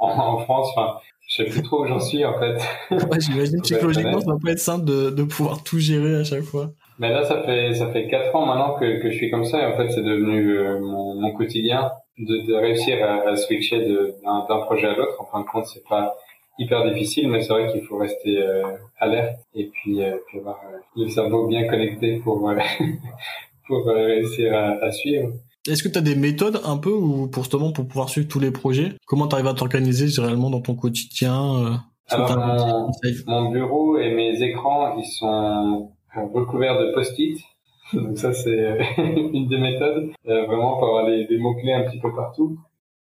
en, 0.01 0.09
en, 0.09 0.39
France. 0.41 0.69
Enfin, 0.77 0.99
je 1.27 1.37
sais 1.43 1.49
plus 1.49 1.63
trop 1.63 1.83
où 1.83 1.87
j'en 1.87 2.01
suis 2.01 2.25
en 2.27 2.39
fait. 2.39 2.59
Ouais, 2.91 3.21
j'imagine 3.21 3.61
psychologiquement, 3.63 4.21
ça 4.21 4.33
va 4.33 4.39
pas 4.43 4.53
être 4.53 4.59
simple 4.59 4.85
de, 4.85 5.11
de 5.11 5.23
pouvoir 5.23 5.63
tout 5.63 5.79
gérer 5.79 6.17
à 6.17 6.25
chaque 6.25 6.43
fois. 6.43 6.71
Mais 6.99 7.11
là, 7.11 7.25
ça 7.25 7.43
fait 7.45 7.73
ça 7.75 7.91
fait 7.91 8.07
quatre 8.09 8.35
ans 8.35 8.45
maintenant 8.45 8.75
que, 8.75 9.01
que 9.01 9.11
je 9.11 9.17
suis 9.17 9.31
comme 9.31 9.45
ça. 9.45 9.63
Et 9.63 9.67
en 9.67 9.77
fait, 9.77 9.89
c'est 9.91 10.03
devenu 10.03 10.59
euh, 10.59 10.79
mon, 10.81 11.15
mon, 11.15 11.33
quotidien 11.33 11.91
de, 12.19 12.47
de 12.47 12.55
réussir 12.55 13.05
à, 13.05 13.29
à 13.29 13.37
switcher 13.37 13.87
d'un 14.23 14.59
projet 14.61 14.87
à 14.87 14.95
l'autre. 14.95 15.21
En 15.21 15.25
fin 15.27 15.41
de 15.41 15.47
compte, 15.47 15.67
c'est 15.67 15.87
pas 15.89 16.17
hyper 16.59 16.85
difficile, 16.93 17.29
mais 17.29 17.41
c'est 17.41 17.53
vrai 17.53 17.71
qu'il 17.73 17.83
faut 17.83 17.97
rester 17.97 18.39
euh, 18.39 18.63
alerte 18.99 19.39
et 19.55 19.71
puis, 19.73 20.03
euh, 20.03 20.17
puis 20.27 20.39
avoir 20.39 20.61
euh, 20.67 20.79
le 20.97 21.09
cerveau 21.09 21.47
bien 21.47 21.67
connecté 21.69 22.19
pour 22.19 22.53
pour 23.67 23.85
réussir 23.87 24.55
à, 24.55 24.85
à 24.85 24.93
suivre. 24.93 25.33
Est-ce 25.69 25.83
que 25.83 25.89
tu 25.89 25.99
as 25.99 26.03
des 26.03 26.17
méthodes 26.17 26.61
un 26.65 26.79
peu 26.79 26.91
ou 26.91 27.29
pour 27.29 27.43
justement 27.45 27.73
pour 27.73 27.87
pouvoir 27.87 28.09
suivre 28.09 28.27
tous 28.27 28.41
les 28.41 28.51
projets? 28.51 28.93
Comment 29.07 29.29
tu 29.29 29.35
arrives 29.35 29.47
à 29.47 29.55
t'organiser 29.55 30.07
réellement 30.21 30.51
dans 30.51 30.63
ton 30.63 30.75
quotidien 30.75 31.83
Alors 32.09 32.37
mon, 32.39 32.91
mon, 33.27 33.51
bureau 33.51 33.99
et 33.99 34.15
mes 34.15 34.43
écrans 34.43 34.97
ils 34.97 35.05
sont 35.05 35.93
recouverts 36.33 36.81
de 36.81 36.93
post-it. 36.95 37.39
Donc 37.93 38.19
ça 38.19 38.33
c'est 38.33 38.79
une 38.99 39.47
des 39.49 39.59
méthodes, 39.59 40.11
vraiment 40.25 40.77
pour 40.77 40.89
avoir 40.89 41.09
les, 41.09 41.27
des 41.27 41.39
mots 41.39 41.55
clés 41.55 41.73
un 41.73 41.85
petit 41.85 42.01
peu 42.01 42.15
partout. 42.15 42.59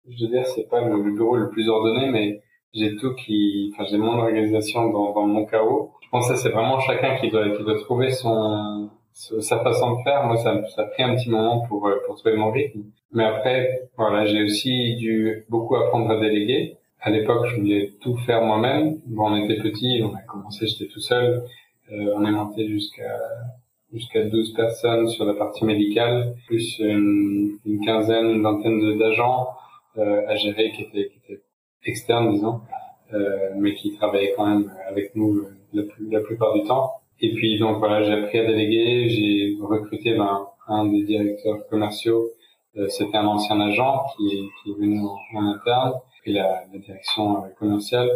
Je 0.07 0.25
veux 0.25 0.31
dire 0.31 0.45
c'est 0.45 0.69
pas 0.69 0.81
le 0.81 1.11
bureau 1.11 1.35
le 1.35 1.49
plus 1.49 1.67
ordonné, 1.69 2.09
mais 2.09 2.41
j'ai 2.73 2.95
tout 2.95 3.15
qui, 3.15 3.71
enfin 3.73 3.85
j'ai 3.89 3.97
mon 3.97 4.19
organisation 4.19 4.89
dans, 4.89 5.13
dans 5.13 5.25
mon 5.25 5.45
chaos. 5.45 5.91
Je 6.01 6.09
pense 6.09 6.29
que 6.29 6.35
c'est 6.35 6.49
vraiment 6.49 6.79
chacun 6.79 7.17
qui 7.17 7.29
doit, 7.29 7.49
qui 7.49 7.63
doit 7.63 7.79
trouver 7.79 8.11
son, 8.11 8.89
sa 9.13 9.59
façon 9.59 9.97
de 9.97 10.03
faire. 10.03 10.25
Moi, 10.25 10.37
ça, 10.37 10.61
ça 10.75 10.83
a 10.83 10.85
pris 10.85 11.03
un 11.03 11.15
petit 11.15 11.29
moment 11.29 11.61
pour, 11.67 11.87
euh, 11.87 11.97
pour 12.05 12.15
trouver 12.15 12.35
mon 12.35 12.51
rythme. 12.51 12.83
Mais 13.11 13.25
après, 13.25 13.89
voilà, 13.97 14.25
j'ai 14.25 14.43
aussi 14.43 14.95
dû 14.95 15.45
beaucoup 15.49 15.75
apprendre 15.75 16.09
à 16.11 16.19
déléguer. 16.19 16.77
À 17.01 17.09
l'époque, 17.09 17.47
je 17.47 17.55
voulais 17.57 17.93
tout 18.01 18.17
faire 18.17 18.43
moi-même. 18.43 18.99
Bon, 19.05 19.31
on 19.31 19.35
était 19.37 19.61
petits, 19.61 20.01
on 20.03 20.13
a 20.15 20.21
commencé, 20.21 20.67
j'étais 20.67 20.91
tout 20.91 20.99
seul. 20.99 21.43
Euh, 21.91 22.13
on 22.15 22.25
est 22.25 22.31
monté 22.31 22.67
jusqu'à 22.67 23.17
jusqu'à 23.93 24.23
12 24.23 24.53
personnes 24.53 25.07
sur 25.09 25.25
la 25.25 25.33
partie 25.33 25.65
médicale, 25.65 26.35
plus 26.47 26.79
une, 26.79 27.57
une 27.65 27.85
quinzaine, 27.85 28.29
une 28.29 28.43
vingtaine 28.43 28.97
d'agents 28.97 29.49
euh, 29.97 30.27
à 30.27 30.35
gérer 30.35 30.71
qui 30.71 30.83
étaient, 30.83 31.09
qui 31.09 31.17
étaient 31.17 31.41
externe, 31.85 32.31
disons, 32.31 32.61
euh, 33.13 33.49
mais 33.57 33.73
qui 33.75 33.95
travaillait 33.95 34.33
quand 34.35 34.45
même 34.45 34.71
avec 34.87 35.15
nous 35.15 35.37
euh, 35.37 35.57
la, 35.73 35.83
plus, 35.83 36.09
la 36.09 36.21
plupart 36.21 36.53
du 36.53 36.63
temps. 36.63 36.93
Et 37.21 37.33
puis 37.33 37.57
donc 37.59 37.79
voilà, 37.79 38.03
j'ai 38.03 38.13
appris 38.13 38.39
à 38.39 38.45
déléguer, 38.45 39.09
j'ai 39.09 39.57
recruté 39.61 40.15
ben, 40.15 40.47
un 40.67 40.85
des 40.85 41.03
directeurs 41.03 41.67
commerciaux, 41.69 42.29
euh, 42.77 42.87
c'était 42.87 43.17
un 43.17 43.25
ancien 43.25 43.59
agent 43.59 44.05
qui 44.15 44.27
est, 44.27 44.49
qui 44.63 44.71
est 44.71 44.73
venu 44.79 45.01
en, 45.33 45.45
interne, 45.47 45.93
puis 46.21 46.33
la, 46.33 46.63
la 46.71 46.79
direction 46.79 47.43
euh, 47.43 47.49
commerciale. 47.57 48.09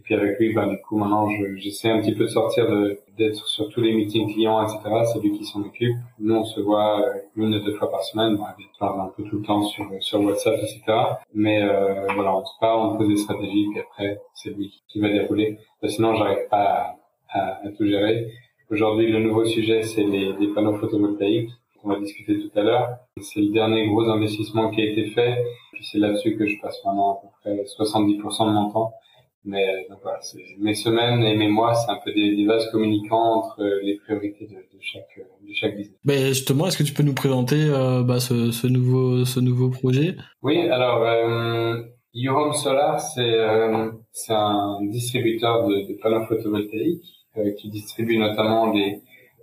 Et 0.00 0.02
puis 0.02 0.14
avec 0.14 0.38
lui, 0.38 0.54
ben, 0.54 0.66
du 0.66 0.78
coup, 0.80 0.96
maintenant, 0.96 1.28
j'essaie 1.56 1.90
un 1.90 2.00
petit 2.00 2.14
peu 2.14 2.24
de 2.24 2.30
sortir 2.30 2.66
de 2.70 2.98
d'être 3.18 3.46
sur 3.46 3.68
tous 3.68 3.82
les 3.82 3.92
meetings 3.92 4.32
clients, 4.32 4.62
etc. 4.62 4.80
C'est 5.12 5.20
lui 5.20 5.36
qui 5.36 5.44
s'en 5.44 5.60
occupe. 5.60 5.94
Nous, 6.18 6.34
on 6.34 6.44
se 6.44 6.58
voit 6.58 7.02
euh, 7.02 7.12
une 7.36 7.54
ou 7.54 7.60
deux 7.60 7.74
fois 7.74 7.90
par 7.90 8.02
semaine. 8.02 8.36
Bon, 8.36 8.44
il 8.58 8.64
parle 8.78 8.98
un 8.98 9.12
peu 9.14 9.24
tout 9.24 9.36
le 9.36 9.42
temps 9.42 9.62
sur 9.62 9.84
sur 10.00 10.22
WhatsApp, 10.22 10.54
etc. 10.54 10.80
Mais 11.34 11.62
euh, 11.62 12.06
voilà, 12.14 12.34
on 12.34 12.46
se 12.46 12.52
parle, 12.58 12.80
on 12.80 12.96
pose 12.96 13.08
des 13.08 13.18
stratégies, 13.18 13.66
puis 13.70 13.80
après, 13.80 14.18
c'est 14.32 14.56
lui 14.56 14.82
qui 14.88 15.00
va 15.00 15.10
dérouler. 15.10 15.58
Sinon, 15.86 16.14
j'arrive 16.14 16.48
pas 16.48 16.96
à, 17.28 17.38
à, 17.38 17.66
à, 17.66 17.70
tout 17.76 17.84
gérer. 17.84 18.32
Aujourd'hui, 18.70 19.12
le 19.12 19.18
nouveau 19.18 19.44
sujet, 19.44 19.82
c'est 19.82 20.04
les, 20.04 20.32
les, 20.32 20.48
panneaux 20.54 20.78
photovoltaïques. 20.78 21.50
on 21.84 21.90
va 21.90 22.00
discuter 22.00 22.38
tout 22.40 22.58
à 22.58 22.62
l'heure. 22.62 22.88
C'est 23.20 23.40
le 23.40 23.52
dernier 23.52 23.86
gros 23.86 24.08
investissement 24.08 24.70
qui 24.70 24.80
a 24.80 24.84
été 24.84 25.10
fait. 25.10 25.44
Puis 25.74 25.84
c'est 25.84 25.98
là-dessus 25.98 26.38
que 26.38 26.46
je 26.46 26.58
passe 26.62 26.82
maintenant 26.86 27.12
à 27.12 27.20
peu 27.20 27.28
près 27.42 27.64
70% 27.64 28.46
de 28.46 28.52
mon 28.52 28.70
temps. 28.70 28.94
Mais 29.44 29.66
euh, 29.66 29.88
donc 29.88 30.00
voilà, 30.02 30.18
mes 30.58 30.74
semaines 30.74 31.22
et 31.22 31.34
mes 31.34 31.48
mois, 31.48 31.74
c'est 31.74 31.90
un 31.90 31.98
peu 32.04 32.12
des, 32.12 32.36
des, 32.36 32.44
vases 32.44 32.70
communicants 32.70 33.38
entre 33.38 33.62
les 33.82 33.96
priorités 33.96 34.46
de, 34.46 34.54
de 34.54 34.80
chaque 34.80 35.18
de 35.18 35.52
chaque 35.54 35.76
business. 35.76 35.96
Mais 36.04 36.28
justement, 36.28 36.66
est-ce 36.66 36.76
que 36.76 36.82
tu 36.82 36.92
peux 36.92 37.02
nous 37.02 37.14
présenter 37.14 37.56
euh, 37.58 38.02
bah, 38.02 38.20
ce, 38.20 38.50
ce, 38.50 38.66
nouveau 38.66 39.24
ce 39.24 39.40
nouveau 39.40 39.70
projet? 39.70 40.16
Oui, 40.42 40.58
alors 40.68 41.02
euh, 41.02 41.82
Home 42.28 42.52
Solar, 42.52 43.00
c'est 43.00 43.20
euh, 43.22 43.90
c'est 44.12 44.34
un 44.34 44.78
distributeur 44.82 45.66
de, 45.66 45.88
de 45.88 45.98
panneaux 46.02 46.26
photovoltaïques 46.26 47.24
euh, 47.38 47.52
qui 47.52 47.70
distribue 47.70 48.18
notamment 48.18 48.72
les 48.72 49.00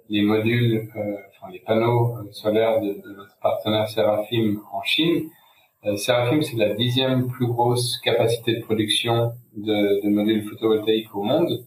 les 0.10 0.22
modules, 0.22 0.88
enfin 0.89 1.51
les 1.51 1.60
panneaux 1.60 2.18
solaires 2.32 2.80
de, 2.82 2.89
de 2.89 3.16
notre 3.16 3.38
partenaire 3.42 3.89
Seraphim 3.89 4.62
en 4.72 4.82
Chine 4.84 5.24
euh, 5.24 5.27
Seraphim, 5.96 6.41
c'est 6.41 6.58
la 6.58 6.74
dixième 6.74 7.27
plus 7.27 7.48
grosse 7.48 7.98
capacité 8.00 8.56
de 8.56 8.62
production 8.62 9.32
de, 9.56 10.03
de 10.03 10.10
modules 10.10 10.44
photovoltaïques 10.44 11.15
au 11.15 11.24
monde. 11.24 11.65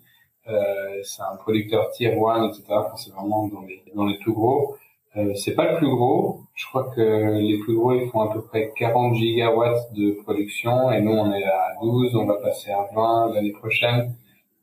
Euh, 0.48 1.00
c'est 1.04 1.22
un 1.22 1.36
producteur 1.36 1.90
tier 1.92 2.12
1, 2.12 2.48
etc. 2.48 2.64
Enfin, 2.70 2.96
c'est 2.96 3.12
vraiment 3.12 3.48
dans 3.48 3.62
les, 3.62 3.82
dans 3.94 4.06
les 4.06 4.18
plus 4.18 4.32
gros. 4.32 4.76
Euh, 5.16 5.34
c'est 5.34 5.54
pas 5.54 5.72
le 5.72 5.78
plus 5.78 5.88
gros. 5.88 6.42
Je 6.54 6.66
crois 6.66 6.90
que 6.94 7.38
les 7.40 7.58
plus 7.58 7.74
gros, 7.74 7.92
ils 7.92 8.08
font 8.10 8.20
à 8.20 8.32
peu 8.32 8.42
près 8.42 8.72
40 8.76 9.14
gigawatts 9.16 9.92
de 9.92 10.12
production 10.22 10.90
et 10.92 11.00
nous, 11.00 11.12
on 11.12 11.32
est 11.32 11.44
à 11.44 11.74
12. 11.82 12.14
On 12.14 12.26
va 12.26 12.34
passer 12.34 12.70
à 12.70 12.88
20 12.94 13.34
l'année 13.34 13.52
prochaine. 13.52 14.14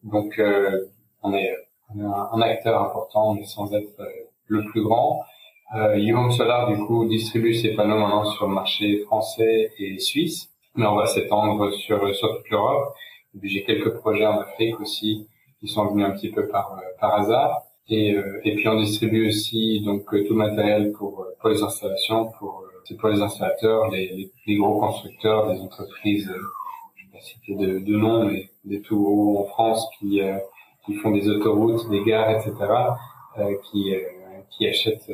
Donc, 0.04 0.40
euh, 0.40 0.86
on, 1.22 1.34
est, 1.34 1.54
on 1.94 2.00
est 2.00 2.06
un, 2.06 2.42
acteur 2.42 2.82
important, 2.82 3.34
mais 3.34 3.46
sans 3.46 3.74
être 3.74 4.00
euh, 4.00 4.06
le 4.48 4.64
plus 4.66 4.84
grand. 4.84 5.22
Euh, 5.76 6.32
Solar, 6.32 6.72
du 6.72 6.78
coup, 6.86 7.06
distribue 7.08 7.54
ses 7.54 7.76
panneaux 7.76 7.98
maintenant 7.98 8.24
sur 8.24 8.48
le 8.48 8.54
marché 8.54 9.00
français 9.06 9.72
et 9.78 10.00
suisse, 10.00 10.50
mais 10.76 10.86
on 10.86 10.96
va 10.96 11.08
s'étendre 11.08 11.74
sur, 11.74 12.16
sur 12.16 12.38
toute 12.38 12.50
l'Europe. 12.50 12.94
J'ai 13.44 13.64
quelques 13.64 13.94
projets 13.96 14.26
en 14.26 14.40
Afrique 14.40 14.80
aussi 14.80 15.28
qui 15.60 15.68
sont 15.68 15.88
venus 15.88 16.06
un 16.06 16.12
petit 16.12 16.30
peu 16.30 16.48
par, 16.48 16.74
euh, 16.74 16.82
par 17.00 17.16
hasard. 17.16 17.64
Et, 17.90 18.14
euh, 18.14 18.42
et 18.46 18.56
puis 18.56 18.68
on 18.70 18.80
distribue 18.80 19.28
aussi 19.28 19.82
donc 19.82 20.06
tout 20.06 20.16
le 20.16 20.36
matériel 20.36 20.94
pour, 20.94 21.22
euh, 21.22 21.36
pour 21.40 21.50
les 21.50 21.62
installations, 21.62 22.32
pour, 22.40 22.64
pour 23.00 23.10
les 23.10 23.22
installateurs, 23.22 23.90
les, 23.92 24.32
les, 24.46 24.56
gros 24.56 24.80
constructeurs, 24.80 25.54
des 25.54 25.60
entreprises, 25.60 26.32
je 26.96 27.06
vais 27.06 27.12
pas 27.12 27.20
citer 27.20 27.56
de, 27.56 27.80
de 27.80 27.96
nom, 27.96 28.26
mais 28.26 28.50
des 28.64 28.82
tout 28.82 29.02
gros 29.02 29.40
en 29.40 29.46
France 29.48 29.86
qui, 30.00 30.22
qui 30.86 30.94
font 30.96 31.12
des 31.12 31.28
autoroutes, 31.30 31.90
des 31.90 32.04
gares, 32.04 32.30
etc., 32.32 32.54
qui, 33.70 33.94
qui 34.52 34.68
achètent 34.68 35.12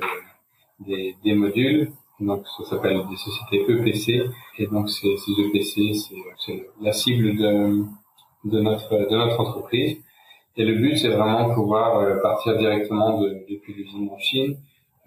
des, 0.80 1.15
des 1.24 1.34
modules. 1.34 1.92
Donc, 2.20 2.46
ça 2.58 2.63
s'appelle 2.65 3.01
des 3.10 3.18
sociétés 3.18 3.72
EPC. 3.72 4.30
Et 4.60 4.68
donc, 4.68 4.89
ces, 4.89 5.18
ces 5.18 5.32
EPC, 5.42 5.94
c'est 6.39 6.70
la 6.82 6.94
cible 6.94 7.36
de, 7.36 7.84
de, 8.46 8.60
notre, 8.62 9.10
de 9.10 9.15
notre 9.15 9.39
entreprise. 9.39 9.98
Et 10.56 10.63
le 10.63 10.75
but, 10.75 10.98
c'est 10.98 11.10
vraiment 11.10 11.53
pouvoir 11.53 11.98
euh, 11.98 12.22
partir 12.22 12.58
directement 12.58 13.20
de, 13.20 13.44
depuis 13.50 13.74
l'usine 13.74 14.10
en 14.12 14.20
Chine, 14.20 14.58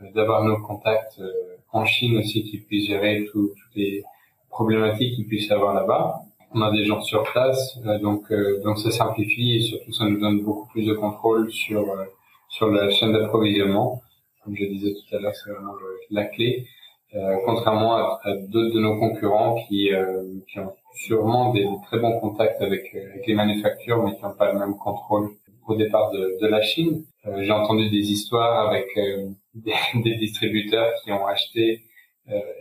euh, 0.01 0.13
d'avoir 0.13 0.43
nos 0.45 0.59
contacts 0.59 1.21
euh, 1.21 1.31
en 1.73 1.85
Chine 1.85 2.19
aussi 2.19 2.43
qui 2.43 2.59
puissent 2.59 2.89
gérer 2.89 3.27
toutes 3.31 3.55
les 3.77 4.03
problématiques 4.51 5.15
qu'ils 5.15 5.27
puissent 5.27 5.51
avoir 5.53 5.75
là-bas. 5.75 6.21
On 6.53 6.63
a 6.63 6.73
des 6.73 6.85
gens 6.85 7.01
sur 7.01 7.23
place, 7.25 7.79
donc 8.01 8.33
donc 8.65 8.79
ça 8.79 8.91
simplifie 8.91 9.57
et 9.57 9.61
surtout 9.61 9.93
ça 9.93 10.07
nous 10.07 10.19
donne 10.19 10.43
beaucoup 10.43 10.67
plus 10.69 10.87
de 10.87 10.95
contrôle 10.95 11.51
sur 11.51 11.85
sur 12.49 12.69
la 12.71 12.89
chaîne 12.89 13.13
d'approvisionnement 13.13 14.01
comme 14.47 14.57
je 14.57 14.65
disais 14.65 14.95
tout 14.95 15.17
à 15.17 15.19
l'heure, 15.19 15.35
c'est 15.35 15.51
vraiment 15.51 15.75
la 16.11 16.25
clé. 16.25 16.67
Euh, 17.15 17.37
contrairement 17.45 17.97
à, 17.97 18.21
d'autres 18.49 18.75
de 18.75 18.81
nos 18.81 18.99
concurrents 18.99 19.57
qui, 19.69 19.93
euh, 19.93 20.23
qui 20.49 20.59
ont 20.59 20.73
sûrement 20.97 21.53
des, 21.53 21.67
très 21.85 21.99
bons 21.99 22.19
contacts 22.21 22.61
avec, 22.63 22.95
euh, 22.95 23.11
avec 23.11 23.27
les 23.27 23.35
manufactures, 23.35 24.03
mais 24.03 24.17
qui 24.17 24.23
n'ont 24.23 24.35
pas 24.35 24.53
le 24.53 24.59
même 24.59 24.77
contrôle 24.77 25.31
au 25.67 25.75
départ 25.75 26.11
de, 26.11 26.39
de 26.41 26.47
la 26.47 26.63
Chine. 26.63 27.05
Euh, 27.27 27.43
j'ai 27.43 27.53
entendu 27.53 27.91
des 27.91 28.13
histoires 28.13 28.69
avec 28.69 28.87
euh, 28.97 29.29
des, 29.55 29.75
des, 30.03 30.17
distributeurs 30.17 30.93
qui 31.03 31.13
ont 31.13 31.27
acheté 31.27 31.83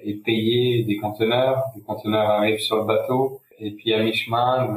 et 0.04 0.14
payé 0.18 0.84
des 0.84 0.98
conteneurs. 0.98 1.64
Les 1.76 1.82
conteneurs 1.82 2.30
arrivent 2.30 2.60
sur 2.60 2.78
le 2.78 2.84
bateau, 2.84 3.42
et 3.60 3.72
puis 3.72 3.94
à 3.94 4.04
mi-chemin, 4.04 4.68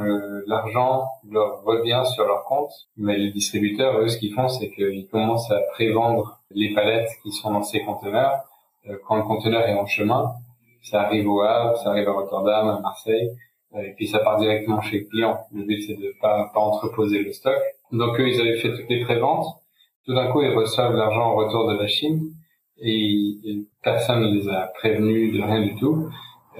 l'argent 0.47 1.06
leur 1.30 1.62
revient 1.64 2.02
sur 2.14 2.26
leur 2.26 2.44
compte. 2.44 2.70
Mais 2.97 3.16
les 3.16 3.30
distributeurs, 3.30 3.99
eux, 3.99 4.08
ce 4.08 4.18
qu'ils 4.18 4.32
font, 4.32 4.49
c'est 4.49 4.70
qu'ils 4.70 5.08
commencent 5.08 5.50
à 5.50 5.61
prévendre 5.73 6.40
les 6.50 6.75
palettes 6.75 7.11
qui 7.23 7.32
sont 7.32 7.52
dans 7.52 7.62
ces 7.62 7.80
conteneurs. 7.80 8.44
Euh, 8.88 8.97
quand 9.06 9.16
le 9.16 9.23
conteneur 9.23 9.66
est 9.66 9.75
en 9.75 9.87
chemin, 9.87 10.32
ça 10.82 11.02
arrive 11.02 11.28
au 11.28 11.42
Havre, 11.42 11.76
ça 11.78 11.90
arrive 11.90 12.08
à 12.08 12.12
Rotterdam, 12.12 12.68
à 12.68 12.80
Marseille, 12.80 13.30
euh, 13.75 13.82
et 13.82 13.92
puis 13.97 14.06
ça 14.06 14.20
part 14.20 14.38
directement 14.38 14.80
chez 14.80 15.00
le 15.00 15.04
client. 15.06 15.38
Le 15.52 15.64
but, 15.64 15.82
c'est 15.82 15.97
de 15.97 16.14
pas, 16.20 16.50
pas 16.54 16.61
entreposer 16.61 17.23
le 17.23 17.32
stock. 17.32 17.58
Donc 17.92 18.18
eux, 18.20 18.28
ils 18.28 18.40
avaient 18.40 18.58
fait 18.58 18.75
toutes 18.75 18.88
les 18.88 19.04
préventes. 19.04 19.47
Tout 20.06 20.14
d'un 20.14 20.30
coup, 20.30 20.42
ils 20.42 20.54
reçoivent 20.54 20.94
l'argent 20.94 21.32
en 21.32 21.35
retour 21.35 21.68
de 21.68 21.76
la 21.76 21.87
Chine 21.87 22.32
et, 22.80 23.64
personne 23.82 24.23
ne 24.23 24.35
les 24.35 24.49
a 24.49 24.70
prévenus 24.75 25.35
de 25.35 25.42
rien 25.42 25.62
du 25.62 25.75
tout. 25.76 26.08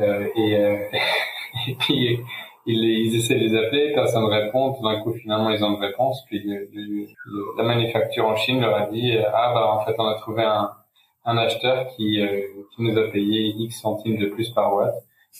Euh, 0.01 0.29
et, 0.37 0.57
euh, 0.57 0.77
et 1.69 1.75
puis 1.75 2.21
ils, 2.67 3.17
essaient 3.17 3.35
de 3.35 3.41
les 3.41 3.57
appeler, 3.57 3.93
personne 3.95 4.25
ne 4.25 4.29
répond. 4.29 4.75
Tout 4.75 4.83
d'un 4.83 5.01
coup, 5.01 5.13
finalement, 5.15 5.51
ils 5.51 5.65
ont 5.65 5.75
une 5.75 5.83
réponse. 5.83 6.25
Puis 6.27 6.43
la 7.57 7.65
manufacture 7.65 8.27
en 8.27 8.37
Chine 8.37 8.61
leur 8.61 8.75
a 8.77 8.87
dit 8.87 9.17
ah 9.19 9.53
bah 9.55 9.73
en 9.73 9.85
fait 9.85 9.95
on 9.99 10.07
a 10.07 10.15
trouvé 10.15 10.43
un, 10.43 10.71
un 11.25 11.37
acheteur 11.37 11.89
qui, 11.97 12.21
euh, 12.21 12.43
qui 12.75 12.83
nous 12.83 12.99
a 12.99 13.11
payé 13.11 13.55
X 13.59 13.81
centimes 13.81 14.19
de 14.19 14.27
plus 14.27 14.51
par 14.51 14.75
watt. 14.75 14.95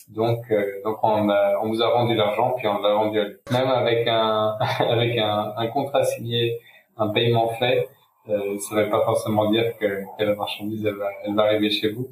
Donc 0.09 0.39
euh, 0.51 0.63
donc 0.83 0.97
on 1.03 1.29
a 1.29 1.59
on 1.61 1.69
vous 1.69 1.81
a 1.81 1.89
rendu 1.89 2.15
l'argent 2.15 2.53
puis 2.57 2.67
on 2.67 2.79
l'a 2.79 2.93
rendu 2.93 3.19
à 3.19 3.25
lui. 3.25 3.35
Même 3.51 3.67
avec 3.67 4.07
un 4.07 4.55
avec 4.79 5.17
un, 5.17 5.53
un 5.57 5.67
contrat 5.67 6.03
signé, 6.03 6.59
un 6.97 7.09
paiement 7.09 7.49
fait, 7.59 7.89
euh, 8.29 8.57
ça 8.59 8.75
ne 8.75 8.83
veut 8.83 8.89
pas 8.89 9.03
forcément 9.03 9.49
dire 9.49 9.77
que, 9.79 10.03
que 10.17 10.23
la 10.23 10.35
marchandise 10.35 10.85
elle 10.85 10.95
va, 10.95 11.09
elle 11.25 11.35
va 11.35 11.43
arriver 11.43 11.71
chez 11.71 11.89
vous. 11.89 12.09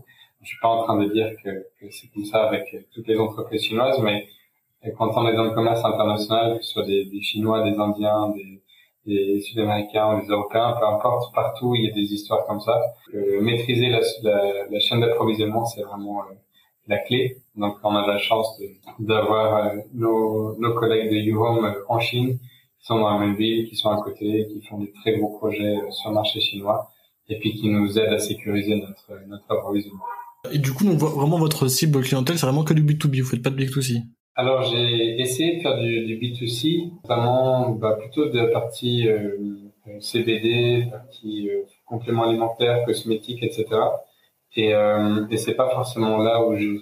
Je 0.48 0.54
suis 0.54 0.62
pas 0.62 0.70
en 0.70 0.84
train 0.84 0.98
de 1.04 1.10
dire 1.12 1.30
que, 1.44 1.50
que 1.78 1.92
c'est 1.92 2.08
comme 2.14 2.24
ça 2.24 2.48
avec 2.48 2.74
toutes 2.94 3.06
les 3.10 3.20
entreprises 3.20 3.64
chinoises, 3.64 4.00
mais 4.00 4.30
quand 4.98 5.12
on 5.18 5.28
est 5.28 5.36
dans 5.36 5.44
le 5.44 5.52
commerce 5.52 5.84
international, 5.84 6.58
que 6.58 6.64
ce 6.64 6.72
soit 6.72 6.86
des, 6.86 7.04
des 7.04 7.22
Chinois, 7.22 7.70
des 7.70 7.78
Indiens, 7.78 8.30
des, 8.30 8.62
des 9.06 9.42
Sud-Américains, 9.42 10.20
des 10.22 10.28
Européens, 10.30 10.74
peu 10.80 10.86
importe, 10.86 11.36
partout 11.36 11.76
il 11.76 11.84
y 11.84 11.90
a 11.90 11.94
des 11.94 12.14
histoires 12.14 12.46
comme 12.46 12.62
ça. 12.62 12.82
Euh, 13.14 13.42
maîtriser 13.42 13.90
la, 13.90 14.00
la, 14.24 14.70
la 14.70 14.80
chaîne 14.80 15.02
d'approvisionnement, 15.02 15.66
c'est 15.66 15.82
vraiment 15.82 16.22
euh, 16.22 16.34
la 16.88 17.00
clé. 17.00 17.40
Donc 17.58 17.76
on 17.84 17.94
a 17.98 18.08
la 18.08 18.18
chance 18.18 18.58
d'avoir 19.00 19.48
euh, 19.58 19.76
nos, 19.94 20.58
nos 20.60 20.74
collègues 20.76 21.10
de 21.10 21.18
YouHome 21.18 21.76
en 21.90 22.00
Chine 22.00 22.40
qui 22.80 22.86
sont 22.86 23.00
dans 23.00 23.10
la 23.10 23.20
même 23.20 23.36
ville, 23.36 23.68
qui 23.68 23.76
sont 23.76 23.90
à 23.90 24.02
côté, 24.02 24.48
qui 24.48 24.62
font 24.66 24.78
des 24.78 24.94
très 24.94 25.18
gros 25.18 25.38
projets 25.40 25.76
sur 25.90 26.10
le 26.12 26.16
marché 26.16 26.40
chinois 26.40 26.90
et 27.28 27.38
puis 27.38 27.54
qui 27.54 27.68
nous 27.68 28.00
aident 28.00 28.14
à 28.14 28.20
sécuriser 28.20 28.76
notre, 28.80 29.28
notre 29.28 29.52
approvisionnement. 29.52 30.06
Et 30.52 30.58
du 30.58 30.72
coup, 30.72 30.86
donc, 30.86 31.00
vraiment 31.00 31.38
votre 31.38 31.68
cible 31.68 32.02
clientèle, 32.02 32.38
c'est 32.38 32.46
vraiment 32.46 32.64
que 32.64 32.74
du 32.74 32.84
B2B, 32.84 33.22
vous 33.22 33.30
faites 33.30 33.44
pas 33.44 33.50
de 33.50 33.64
B2C 33.64 34.04
alors 34.40 34.62
j'ai 34.62 35.20
essayé 35.20 35.58
de 35.58 35.62
faire 35.64 35.80
du, 35.80 36.06
du 36.06 36.16
B2C, 36.20 36.92
vraiment 37.04 37.72
bah, 37.72 37.98
plutôt 38.00 38.30
de 38.30 38.38
la 38.38 38.46
partie 38.46 39.10
euh, 39.10 39.36
CBD, 40.00 40.88
partie 40.92 41.50
euh, 41.50 41.64
complément 41.88 42.24
alimentaire, 42.24 42.86
cosmétique, 42.86 43.42
etc. 43.42 43.66
Et, 44.56 44.74
euh, 44.74 45.26
et 45.32 45.38
c'est 45.38 45.56
pas 45.56 45.70
forcément 45.70 46.20
là 46.20 46.46
où 46.46 46.56
je, 46.56 46.82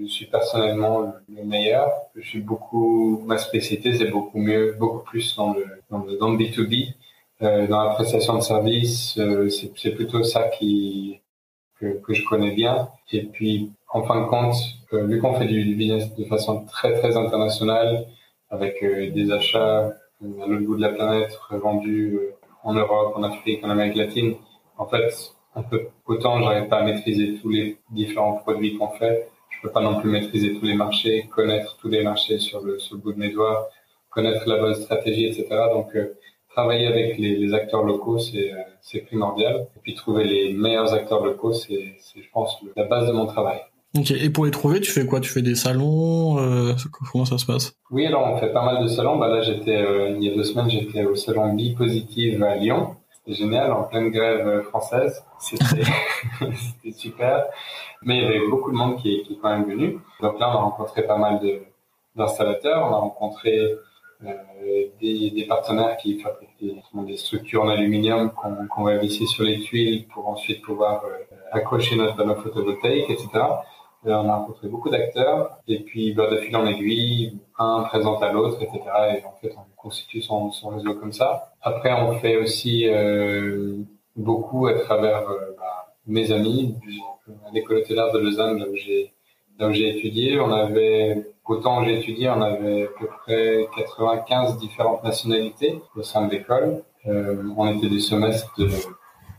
je, 0.00 0.06
suis 0.06 0.26
personnellement 0.26 1.12
le 1.28 1.44
meilleur. 1.44 1.90
Je 2.16 2.22
suis 2.22 2.40
beaucoup 2.40 3.22
ma 3.24 3.38
spécialité, 3.38 3.94
c'est 3.94 4.10
beaucoup 4.10 4.38
mieux, 4.38 4.76
beaucoup 4.78 5.04
plus 5.04 5.36
dans 5.36 5.54
le 5.54 5.64
dans 5.90 5.98
le, 6.04 6.16
dans 6.18 6.30
le 6.30 6.38
B2B, 6.38 6.94
euh, 7.42 7.66
dans 7.66 7.84
la 7.84 7.90
prestation 7.90 8.34
de 8.36 8.42
service. 8.42 9.16
Euh, 9.18 9.48
c'est 9.48 9.94
plutôt 9.94 10.24
ça 10.24 10.48
qui 10.58 11.20
que, 11.80 12.00
que 12.00 12.14
je 12.14 12.24
connais 12.24 12.52
bien. 12.52 12.88
Et 13.12 13.22
puis 13.22 13.70
en 13.88 14.02
fin 14.04 14.20
de 14.22 14.26
compte, 14.26 14.56
euh, 14.92 15.06
vu 15.06 15.20
qu'on 15.20 15.34
fait 15.34 15.46
du, 15.46 15.74
business 15.74 16.14
de 16.14 16.24
façon 16.24 16.64
très 16.64 16.98
très 16.98 17.16
internationale, 17.16 18.06
avec 18.50 18.82
euh, 18.82 19.10
des 19.10 19.32
achats 19.32 19.92
euh, 20.22 20.42
à 20.42 20.46
l'autre 20.46 20.66
bout 20.66 20.76
de 20.76 20.82
la 20.82 20.90
planète, 20.90 21.34
revendus 21.48 22.18
en 22.62 22.74
Europe, 22.74 23.14
en 23.16 23.22
Afrique, 23.22 23.64
en 23.64 23.70
Amérique 23.70 23.96
latine, 23.96 24.36
en 24.78 24.86
fait, 24.86 25.32
on 25.54 25.62
peut 25.62 25.88
autant 26.06 26.42
j'arrive 26.42 26.68
pas 26.68 26.78
à 26.78 26.82
maîtriser 26.82 27.38
tous 27.40 27.48
les 27.48 27.78
différents 27.90 28.34
produits 28.34 28.76
qu'on 28.76 28.88
fait, 28.88 29.28
je 29.50 29.60
peux 29.62 29.70
pas 29.70 29.80
non 29.80 30.00
plus 30.00 30.10
maîtriser 30.10 30.58
tous 30.58 30.66
les 30.66 30.74
marchés, 30.74 31.28
connaître 31.34 31.76
tous 31.78 31.88
les 31.88 32.02
marchés 32.02 32.38
sur 32.38 32.60
le, 32.60 32.78
sur 32.78 32.96
le 32.96 33.00
bout 33.00 33.12
de 33.12 33.18
mes 33.18 33.30
doigts, 33.30 33.70
connaître 34.10 34.46
la 34.48 34.58
bonne 34.58 34.74
stratégie, 34.74 35.26
etc. 35.26 35.46
Donc 35.72 35.96
travailler 36.56 36.86
avec 36.86 37.18
les, 37.18 37.36
les 37.36 37.54
acteurs 37.54 37.82
locaux, 37.82 38.18
c'est 38.18 39.00
primordial. 39.06 39.66
Et 39.76 39.80
puis 39.82 39.94
trouver 39.94 40.24
les 40.24 40.54
meilleurs 40.54 40.92
acteurs 40.94 41.22
locaux, 41.22 41.52
c'est, 41.52 41.96
je 42.16 42.30
pense, 42.32 42.56
la 42.74 42.84
base 42.84 43.06
de 43.06 43.12
mon 43.12 43.26
travail. 43.26 43.60
Ok, 43.96 44.10
et 44.10 44.30
pour 44.30 44.46
les 44.46 44.50
trouver, 44.50 44.80
tu 44.80 44.90
fais 44.90 45.06
quoi? 45.06 45.20
Tu 45.20 45.30
fais 45.30 45.42
des 45.42 45.54
salons 45.54 46.38
euh, 46.38 46.72
Comment 47.12 47.24
ça 47.26 47.38
se 47.38 47.46
passe? 47.46 47.74
Oui, 47.90 48.06
alors 48.06 48.26
on 48.26 48.38
fait 48.38 48.52
pas 48.52 48.64
mal 48.64 48.82
de 48.82 48.88
salons. 48.88 49.16
Bah 49.16 49.28
là, 49.28 49.42
j'étais 49.42 49.76
euh, 49.76 50.10
il 50.10 50.24
y 50.24 50.30
a 50.30 50.34
deux 50.34 50.44
semaines, 50.44 50.70
j'étais 50.70 51.04
au 51.04 51.14
salon 51.14 51.52
Bi 51.52 51.74
Positive 51.74 52.42
à 52.42 52.56
Lyon. 52.56 52.96
génial, 53.28 53.72
en 53.72 53.84
pleine 53.84 54.10
grève 54.10 54.62
française. 54.62 55.22
C'était 55.40 56.92
super. 56.96 57.44
Mais 58.02 58.18
il 58.18 58.24
y 58.24 58.26
avait 58.26 58.48
beaucoup 58.48 58.70
de 58.70 58.76
monde 58.76 58.96
qui, 58.96 59.22
qui 59.24 59.34
est 59.34 59.38
quand 59.40 59.50
même 59.50 59.68
venu. 59.68 59.98
Donc 60.20 60.40
là, 60.40 60.48
on 60.50 60.52
a 60.52 60.62
rencontré 60.62 61.02
pas 61.02 61.18
mal 61.18 61.38
d'installateurs. 62.14 62.86
On 62.90 62.94
a 62.94 62.98
rencontré 62.98 63.58
euh, 63.58 63.82
des, 65.00 65.30
des, 65.30 65.44
partenaires 65.46 65.96
qui 65.98 66.18
fabriquent 66.18 66.56
des, 66.58 67.16
structures 67.16 67.64
en 67.64 67.68
aluminium 67.68 68.30
qu'on 68.30 68.66
qu 68.66 68.84
va 68.84 68.96
visser 68.96 69.26
sur 69.26 69.44
les 69.44 69.60
tuiles 69.60 70.06
pour 70.08 70.28
ensuite 70.28 70.62
pouvoir 70.62 71.04
euh, 71.04 71.36
accrocher 71.52 71.96
notre 71.96 72.16
panneau 72.16 72.36
photovoltaïque, 72.36 73.10
etc. 73.10 73.28
Euh, 74.06 74.12
on 74.12 74.28
a 74.28 74.36
rencontré 74.36 74.68
beaucoup 74.68 74.88
d'acteurs 74.88 75.58
et 75.66 75.80
puis 75.80 76.12
bah, 76.12 76.30
de 76.30 76.36
fil 76.36 76.54
en 76.56 76.66
aiguille, 76.66 77.40
un 77.58 77.82
présente 77.82 78.22
à 78.22 78.32
l'autre, 78.32 78.62
etc. 78.62 78.80
Et 79.16 79.24
en 79.24 79.34
fait, 79.40 79.52
on 79.56 79.64
constitue 79.76 80.22
son, 80.22 80.52
son, 80.52 80.68
réseau 80.68 80.94
comme 80.94 81.12
ça. 81.12 81.52
Après, 81.60 81.92
on 81.92 82.18
fait 82.18 82.36
aussi 82.36 82.88
euh, 82.88 83.78
beaucoup 84.14 84.66
à 84.66 84.74
travers 84.74 85.28
euh, 85.28 85.54
bah, 85.56 85.94
mes 86.06 86.30
amis 86.30 86.76
à 87.46 87.50
l'école 87.52 87.78
hôtelière 87.78 88.12
de 88.12 88.18
Lausanne, 88.18 88.58
là 89.58 89.68
où 89.68 89.72
j'ai 89.72 89.88
étudié. 89.88 90.38
On 90.38 90.52
avait 90.52 91.26
autant 91.48 91.82
étudié, 91.84 92.30
on 92.30 92.40
avait 92.40 92.84
à 92.84 92.98
peu 92.98 93.06
près 93.06 93.68
95 93.76 94.58
différentes 94.58 95.04
nationalités 95.04 95.80
au 95.96 96.02
sein 96.02 96.26
de 96.26 96.32
l'école. 96.32 96.82
Euh, 97.06 97.42
on 97.56 97.72
était 97.72 97.88
des 97.88 98.00
semestres 98.00 98.52
de 98.58 98.68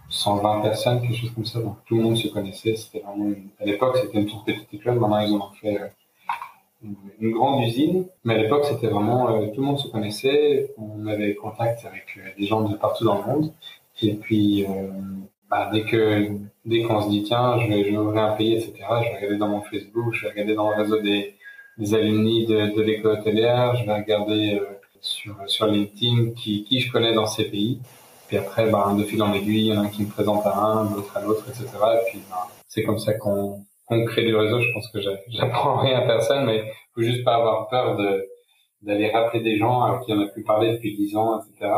120 0.09 0.61
personnes, 0.61 1.01
quelque 1.01 1.15
chose 1.15 1.31
comme 1.31 1.45
ça. 1.45 1.59
Donc 1.59 1.77
tout 1.85 1.95
le 1.95 2.03
monde 2.03 2.17
se 2.17 2.27
connaissait. 2.27 2.75
C'était 2.75 2.99
vraiment 2.99 3.31
à 3.59 3.65
l'époque 3.65 3.97
c'était 3.97 4.19
une 4.19 4.27
toute 4.27 4.45
petite 4.45 4.73
école. 4.73 4.99
Maintenant 4.99 5.19
ils 5.19 5.33
en 5.33 5.47
ont 5.47 5.51
fait 5.61 5.79
euh, 5.81 6.87
une, 7.19 7.31
grande 7.31 7.63
usine. 7.63 8.05
Mais 8.23 8.35
à 8.35 8.37
l'époque 8.37 8.65
c'était 8.65 8.87
vraiment 8.87 9.29
euh, 9.29 9.47
tout 9.47 9.61
le 9.61 9.67
monde 9.67 9.79
se 9.79 9.89
connaissait. 9.89 10.73
On 10.77 11.05
avait 11.07 11.35
contact 11.35 11.85
avec 11.85 12.05
euh, 12.17 12.29
des 12.37 12.45
gens 12.45 12.61
de 12.61 12.75
partout 12.75 13.05
dans 13.05 13.19
le 13.19 13.25
monde. 13.25 13.53
Et 14.01 14.13
puis 14.13 14.65
bah, 15.49 15.69
dès 15.73 15.83
que 15.83 16.29
dès 16.65 16.83
qu'on 16.83 17.01
se 17.01 17.09
dit 17.09 17.23
tiens 17.23 17.59
je 17.59 17.67
vais, 17.67 17.83
je 17.83 17.89
vais 17.89 17.97
ouvrir 17.97 18.23
un 18.23 18.35
pays 18.35 18.53
etc. 18.53 18.73
Je 18.77 19.09
vais 19.09 19.15
regarder 19.15 19.37
dans 19.37 19.47
mon 19.47 19.61
Facebook, 19.61 20.13
je 20.13 20.25
vais 20.25 20.31
regarder 20.31 20.53
dans 20.53 20.69
le 20.69 20.75
réseau 20.75 21.01
des 21.01 21.33
des 21.77 21.93
alumni 21.93 22.45
de, 22.45 22.75
de 22.75 22.81
l'école 22.81 23.19
hôtelière, 23.19 23.75
je 23.75 23.85
vais 23.85 23.95
regarder 23.95 24.61
sur 25.01 25.35
sur 25.47 25.67
LinkedIn 25.67 26.31
qui 26.31 26.63
qui 26.63 26.79
je 26.79 26.91
connais 26.91 27.13
dans 27.13 27.27
ces 27.27 27.45
pays 27.45 27.79
puis 28.27 28.37
après, 28.37 28.69
ben, 28.69 28.95
de 28.95 29.03
fil 29.03 29.21
en 29.23 29.33
aiguille, 29.33 29.67
il 29.67 29.73
y 29.73 29.77
en 29.77 29.81
a 29.81 29.85
un 29.85 29.89
qui 29.89 30.03
me 30.03 30.09
présente 30.09 30.45
à 30.45 30.55
un, 30.57 30.93
l'autre 30.93 31.15
à 31.15 31.21
l'autre, 31.21 31.45
etc. 31.47 31.65
Et 31.95 32.09
puis, 32.09 32.19
ben, 32.29 32.35
c'est 32.67 32.83
comme 32.83 32.99
ça 32.99 33.13
qu'on 33.13 33.63
crée 34.05 34.25
du 34.25 34.35
réseau. 34.35 34.59
Je 34.59 34.71
pense 34.73 34.89
que 34.89 34.99
j'apprends 35.29 35.77
rien 35.77 35.99
à 35.99 36.01
personne, 36.01 36.45
mais 36.45 36.69
faut 36.93 37.01
juste 37.01 37.23
pas 37.23 37.35
avoir 37.35 37.69
peur 37.69 37.97
de 37.97 38.27
d'aller 38.83 39.09
rappeler 39.09 39.41
des 39.41 39.57
gens 39.57 39.81
avec 39.81 40.01
qui 40.01 40.13
on 40.13 40.21
a 40.21 40.27
pu 40.27 40.43
parler 40.43 40.73
depuis 40.73 40.95
dix 40.95 41.15
ans, 41.15 41.41
etc. 41.41 41.71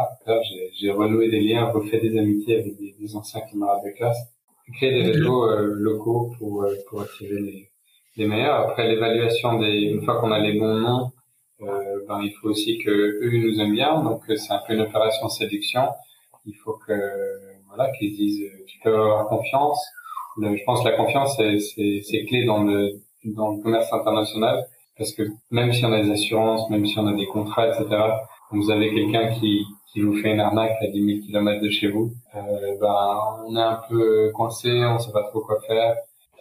J'ai 0.77 0.91
renoué 0.91 1.29
des 1.29 1.39
liens, 1.39 1.71
refait 1.71 1.99
des 1.99 2.17
amitiés 2.19 2.59
avec 2.59 2.77
des, 2.77 2.93
des 2.99 3.15
anciens 3.15 3.39
camarades 3.49 3.83
de 3.85 3.91
classe, 3.91 4.17
créer 4.73 4.91
des 4.91 5.11
réseaux 5.11 5.49
euh, 5.49 5.75
locaux 5.75 6.31
pour 6.37 6.63
euh, 6.63 6.75
pour 6.89 7.01
attirer 7.01 7.39
les, 7.39 7.69
les 8.17 8.27
meilleurs. 8.27 8.69
Après 8.69 8.87
l'évaluation 8.87 9.59
des, 9.59 9.81
une 9.81 10.03
fois 10.03 10.19
qu'on 10.19 10.31
a 10.31 10.39
les 10.39 10.59
bons 10.59 10.75
noms, 10.75 11.11
euh, 11.61 12.05
ben 12.07 12.21
il 12.23 12.31
faut 12.41 12.49
aussi 12.49 12.77
que 12.79 12.89
eux 12.89 13.31
nous 13.31 13.59
aiment 13.59 13.73
bien. 13.73 14.01
Donc 14.01 14.23
c'est 14.27 14.53
un 14.53 14.61
peu 14.67 14.73
une 14.73 14.81
opération 14.81 15.29
séduction 15.29 15.83
il 16.45 16.55
faut 16.55 16.77
que 16.85 16.93
voilà 17.67 17.89
qu'ils 17.97 18.15
disent 18.15 18.43
tu 18.67 18.79
peux 18.79 18.93
avoir 18.93 19.27
confiance. 19.27 19.79
je 20.41 20.63
pense 20.65 20.83
que 20.83 20.89
la 20.89 20.97
confiance 20.97 21.35
c'est 21.37 22.25
clé 22.25 22.45
dans 22.45 22.63
le 22.63 23.01
dans 23.25 23.51
le 23.51 23.61
commerce 23.61 23.91
international 23.93 24.65
parce 24.97 25.13
que 25.13 25.23
même 25.51 25.71
si 25.73 25.85
on 25.85 25.93
a 25.93 26.01
des 26.01 26.11
assurances, 26.11 26.69
même 26.69 26.85
si 26.85 26.97
on 26.99 27.07
a 27.07 27.13
des 27.13 27.27
contrats, 27.27 27.67
etc. 27.67 27.85
Vous 28.51 28.71
avez 28.71 28.93
quelqu'un 28.93 29.31
qui 29.39 29.63
qui 29.91 30.01
vous 30.01 30.15
fait 30.21 30.31
une 30.33 30.39
arnaque 30.39 30.77
à 30.81 30.87
10 30.87 31.05
000 31.05 31.19
km 31.25 31.61
de 31.61 31.69
chez 31.69 31.87
vous, 31.87 32.13
euh, 32.35 32.77
ben 32.79 33.19
on 33.47 33.55
est 33.55 33.61
un 33.61 33.79
peu 33.89 34.31
coincé, 34.33 34.69
on 34.85 34.99
sait 34.99 35.11
pas 35.11 35.23
trop 35.23 35.41
quoi 35.41 35.59
faire. 35.67 35.95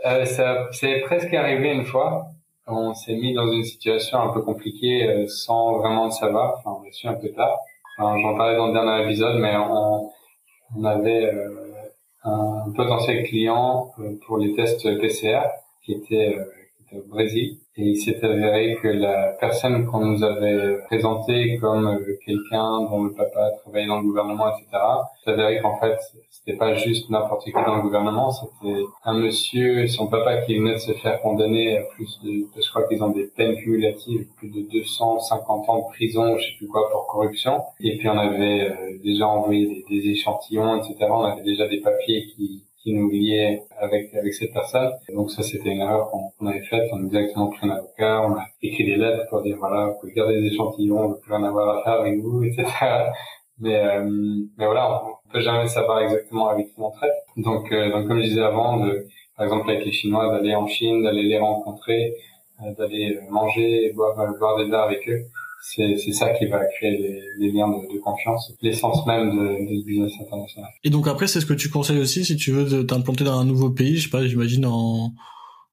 Euh, 0.07 0.25
ça 0.25 0.69
c'est 0.73 1.01
presque 1.01 1.33
arrivé 1.35 1.73
une 1.73 1.85
fois. 1.85 2.29
On 2.67 2.95
s'est 2.95 3.17
mis 3.17 3.33
dans 3.35 3.51
une 3.51 3.65
situation 3.65 4.21
un 4.21 4.29
peu 4.33 4.43
compliquée 4.43 5.09
euh, 5.09 5.27
sans 5.29 5.79
vraiment 5.79 6.07
le 6.07 6.11
savoir. 6.11 6.59
Enfin, 6.59 6.79
on 6.81 6.85
l'a 6.85 6.93
su 6.93 7.07
un 7.09 7.15
peu 7.15 7.31
tard. 7.31 7.59
J'en 7.99 8.37
parlais 8.37 8.57
dans 8.57 8.69
le 8.69 8.73
dernier 8.75 9.05
épisode, 9.05 9.41
mais 9.41 9.57
on, 9.57 10.11
on 10.77 10.85
avait 10.85 11.27
euh, 11.27 11.69
un 12.25 12.71
potentiel 12.75 13.25
client 13.25 13.93
euh, 13.99 14.19
pour 14.27 14.39
les 14.39 14.55
tests 14.55 14.85
PCR 15.01 15.41
qui 15.83 15.93
était, 15.93 16.37
euh, 16.37 16.45
au 16.93 17.03
Brésil 17.09 17.59
et 17.79 17.91
il 17.91 17.97
s'est 17.97 18.25
avéré 18.25 18.77
que 18.83 18.89
la 18.89 19.37
personne 19.41 19.87
qu'on 19.87 20.05
nous 20.05 20.25
avait 20.25 20.79
présentée 20.87 21.59
comme 21.59 21.87
euh, 21.87 22.19
quelqu'un 22.27 22.83
dont 22.91 23.05
le 23.05 23.13
papa 23.13 23.53
travaillait 23.63 23.87
dans 23.87 24.01
le 24.01 24.03
gouvernement, 24.03 24.49
etc., 24.49 24.83
s'est 25.23 25.31
avéré 25.31 25.61
qu'en 25.61 25.79
fait, 25.79 25.97
c'était 26.29 26.57
pas 26.57 26.75
juste 26.75 27.09
n'importe 27.09 27.45
qui 27.45 27.53
dans 27.53 27.77
le 27.77 27.83
gouvernement, 27.83 28.33
c'était 28.33 28.83
un 29.05 29.15
monsieur, 29.15 29.87
son 29.87 30.09
papa 30.09 30.39
qui 30.39 30.59
venait 30.59 30.75
de 30.75 30.79
se 30.79 30.93
faire 30.93 31.21
condamner 31.21 31.79
à 31.79 31.83
plus 31.95 32.19
de, 32.25 32.47
je 32.61 32.69
crois 32.71 32.83
qu'ils 32.89 33.01
ont 33.05 33.11
des 33.11 33.27
peines 33.27 33.55
cumulatives, 33.55 34.27
plus 34.37 34.51
de 34.51 34.69
250 34.73 35.69
ans 35.69 35.79
de 35.79 35.95
prison, 35.95 36.37
je 36.37 36.47
sais 36.47 36.57
plus 36.59 36.67
quoi, 36.67 36.91
pour 36.91 37.07
corruption. 37.07 37.63
Et 37.79 37.97
puis 37.97 38.09
on 38.09 38.19
avait 38.19 38.71
euh, 38.71 38.99
déjà 39.05 39.29
envoyé 39.29 39.85
des, 39.89 40.01
des 40.01 40.11
échantillons, 40.11 40.83
etc. 40.83 40.97
On 41.11 41.23
avait 41.23 41.43
déjà 41.43 41.69
des 41.69 41.81
papiers 41.81 42.27
qui 42.35 42.65
qui 42.83 42.95
nous 42.95 43.11
liait 43.11 43.63
avec 43.79 44.15
avec 44.15 44.35
cette 44.35 44.53
personne. 44.53 44.93
donc 45.15 45.31
ça, 45.31 45.43
c'était 45.43 45.71
une 45.71 45.81
erreur 45.81 46.11
qu'on 46.11 46.47
avait 46.47 46.63
faite. 46.63 46.89
On 46.93 47.05
a 47.05 47.09
directement 47.09 47.49
pris 47.49 47.67
un 47.67 47.71
avocat, 47.71 48.23
on 48.23 48.35
a 48.35 48.45
écrit 48.63 48.85
des 48.85 48.97
lettres 48.97 49.27
pour 49.31 49.43
dire 49.43 49.57
voilà, 49.59 49.87
vous 49.87 50.01
pouvez 50.01 50.13
garder 50.13 50.41
des 50.41 50.47
échantillons, 50.49 50.99
on 50.99 51.09
veut 51.11 51.19
plus 51.21 51.33
rien 51.35 51.45
avoir 51.45 51.79
à 51.79 51.83
faire 51.83 52.01
avec 52.01 52.19
vous, 52.21 52.45
etc. 52.45 52.65
Mais 53.61 53.77
euh, 53.77 54.05
mais 54.57 54.67
voilà, 54.67 55.03
on 55.05 55.33
peut 55.33 55.41
jamais 55.41 55.69
savoir 55.69 56.01
exactement 56.03 56.49
avec 56.49 56.69
qui 56.69 56.81
on 56.81 56.91
traite. 56.91 57.13
Donc 57.37 57.73
euh, 57.73 57.91
donc 57.91 58.07
comme 58.09 58.19
je 58.19 58.25
disais 58.29 58.43
avant, 58.43 58.79
de, 58.85 59.07
par 59.37 59.47
exemple 59.47 59.71
avec 59.71 59.85
les 59.85 59.93
Chinois, 59.93 60.31
d'aller 60.31 60.55
en 60.55 60.67
Chine, 60.69 61.03
d'aller 61.03 61.25
les 61.25 61.39
rencontrer, 61.39 62.15
euh, 62.63 62.73
d'aller 62.75 63.19
manger 63.31 63.93
boire 63.95 64.17
boire 64.39 64.59
des 64.59 64.71
verres 64.71 64.83
avec 64.83 65.09
eux 65.09 65.25
c'est 65.61 66.13
ça 66.13 66.31
qui 66.35 66.47
va 66.47 66.65
créer 66.65 67.25
les, 67.39 67.53
liens 67.53 67.69
de, 67.69 67.95
de 67.95 67.99
confiance, 68.01 68.53
l'essence 68.63 69.07
même 69.07 69.31
de, 69.37 69.67
du 69.67 69.85
business 69.85 70.13
international. 70.21 70.71
Et 70.85 70.91
donc 70.91 71.07
après, 71.09 71.27
c'est 71.27 71.41
ce 71.41 71.47
que 71.47 71.55
tu 71.55 71.69
conseilles 71.69 72.01
aussi 72.01 72.25
si 72.25 72.37
tu 72.37 72.53
veux 72.53 72.87
t'implanter 72.87 73.25
dans 73.25 73.39
un 73.39 73.45
nouveau 73.45 73.71
pays, 73.71 73.97
je 73.97 74.05
sais 74.05 74.11
pas, 74.11 74.27
j'imagine 74.27 74.67
en 74.67 75.13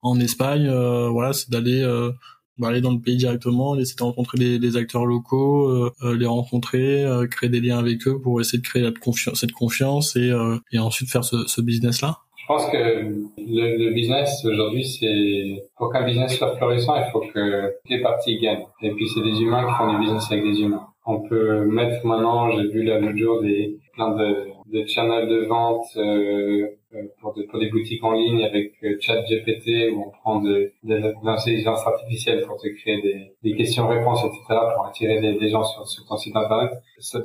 en 0.02 0.20
Espagne, 0.20 0.68
euh, 0.68 1.08
voilà, 1.08 1.32
c'est 1.32 1.50
d'aller 1.50 1.82
euh, 1.82 2.12
bah, 2.58 2.68
aller 2.68 2.80
dans 2.80 2.92
le 2.92 3.00
pays 3.00 3.16
directement, 3.16 3.76
essayer 3.78 3.96
de 3.96 4.02
rencontrer 4.02 4.38
les, 4.58 4.76
acteurs 4.76 5.04
locaux, 5.04 5.68
euh, 5.68 5.92
euh 6.02 6.16
les 6.16 6.26
rencontrer, 6.26 7.04
euh, 7.04 7.26
créer 7.26 7.50
des 7.50 7.60
liens 7.60 7.78
avec 7.78 8.06
eux 8.08 8.18
pour 8.20 8.40
essayer 8.40 8.58
de 8.58 8.66
créer 8.66 8.82
la 8.82 8.92
cette 9.34 9.52
confiance 9.52 10.16
et, 10.16 10.30
euh, 10.30 10.58
et 10.72 10.78
ensuite 10.78 11.10
faire 11.10 11.24
ce, 11.24 11.46
ce 11.46 11.60
business 11.60 12.00
là. 12.00 12.18
Je 12.46 12.52
pense 12.54 12.70
que 12.70 12.76
le, 12.76 13.26
le 13.38 13.92
business 13.92 14.44
aujourd'hui, 14.44 14.84
c'est 14.84 15.64
pour 15.76 15.92
qu'un 15.92 16.04
business 16.06 16.38
soit 16.38 16.54
florissant, 16.56 16.94
il 16.94 17.10
faut 17.10 17.24
que 17.34 17.74
les 17.88 18.00
parties 18.00 18.38
gagnent. 18.38 18.66
Et 18.82 18.92
puis 18.92 19.08
c'est 19.08 19.22
des 19.22 19.42
humains 19.42 19.66
qui 19.66 19.74
font 19.76 19.92
du 19.92 19.98
business 19.98 20.30
avec 20.30 20.44
des 20.44 20.60
humains. 20.60 20.86
On 21.06 21.22
peut 21.28 21.64
mettre 21.64 22.06
maintenant, 22.06 22.52
j'ai 22.52 22.68
vu 22.68 22.84
l'autre 22.84 23.16
jour 23.16 23.42
des 23.42 23.80
plein 23.94 24.14
de, 24.14 24.46
de 24.66 24.86
channels 24.86 25.28
de 25.28 25.44
vente 25.46 25.86
euh, 25.96 26.68
euh 26.94 27.02
pour, 27.20 27.34
de, 27.34 27.42
pour 27.44 27.58
des 27.58 27.68
boutiques 27.68 28.04
en 28.04 28.12
ligne 28.12 28.44
avec 28.44 28.74
euh, 28.84 28.96
chat 29.00 29.22
GPT 29.22 29.90
où 29.92 30.04
on 30.06 30.10
prend 30.10 30.40
de, 30.40 30.70
de, 30.84 31.14
l'intelligence 31.24 31.84
artificielle 31.84 32.44
pour 32.46 32.58
te 32.58 32.68
créer 32.68 33.02
des, 33.02 33.32
des 33.42 33.56
questions-réponses, 33.56 34.20
etc. 34.24 34.60
pour 34.74 34.86
attirer 34.86 35.20
des, 35.20 35.38
des 35.38 35.48
gens 35.48 35.64
sur, 35.64 35.86
sur, 35.88 36.04
ton 36.06 36.16
site 36.16 36.36
internet. 36.36 36.70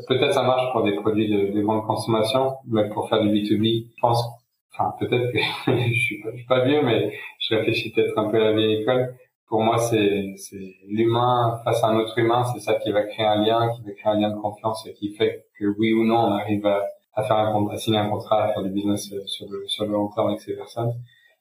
Peut-être 0.08 0.34
ça 0.34 0.44
marche 0.44 0.72
pour 0.72 0.84
des 0.84 0.96
produits 0.96 1.30
de, 1.30 1.52
de 1.52 1.62
grande 1.62 1.86
consommation, 1.86 2.54
mais 2.68 2.90
pour 2.90 3.08
faire 3.10 3.22
du 3.22 3.30
B2B, 3.30 3.88
je 3.96 4.02
pense 4.02 4.24
peut-être 5.00 5.32
que 5.32 5.38
je 5.88 6.02
suis 6.02 6.22
pas, 6.22 6.32
suis 6.34 6.46
pas 6.46 6.66
vieux, 6.66 6.82
mais 6.84 7.14
je 7.40 7.56
réfléchis 7.56 7.92
peut-être 7.92 8.18
un 8.18 8.30
peu 8.30 8.38
à 8.38 8.52
la 8.52 8.54
vieille 8.54 8.82
école. 8.82 9.16
Pour 9.48 9.62
moi, 9.62 9.78
c'est 9.80 10.36
l'humain 10.88 11.60
face 11.66 11.84
à 11.84 11.88
un 11.88 11.98
autre 11.98 12.18
humain, 12.18 12.44
c'est 12.54 12.62
ça 12.62 12.76
qui 12.76 12.92
va 12.92 13.04
créer 13.04 13.26
un 13.26 13.44
lien, 13.44 13.70
qui 13.76 13.82
va 13.84 13.92
créer 13.92 14.14
un 14.14 14.20
lien 14.20 14.30
de 14.30 14.40
confiance 14.40 14.88
et 14.88 14.94
qui 14.94 15.14
fait 15.14 15.46
que 15.60 15.66
oui 15.78 15.92
ou 15.92 16.06
non, 16.06 16.20
on 16.20 16.32
arrive 16.32 16.66
à, 16.66 16.84
à 17.14 17.24
faire 17.24 17.38
un 17.38 17.52
contrat, 17.52 17.74
à 17.74 17.78
signer 17.78 17.98
un 17.98 18.10
contrat, 18.10 18.44
à 18.44 18.54
faire 18.54 18.64
du 18.64 18.70
business 18.70 19.14
sur 19.26 19.50
le 19.50 19.68
sur 19.68 19.86
le 19.86 19.92
long 19.92 20.10
terme 20.10 20.30
avec 20.30 20.42
ces 20.42 20.56
personnes. 20.56 20.94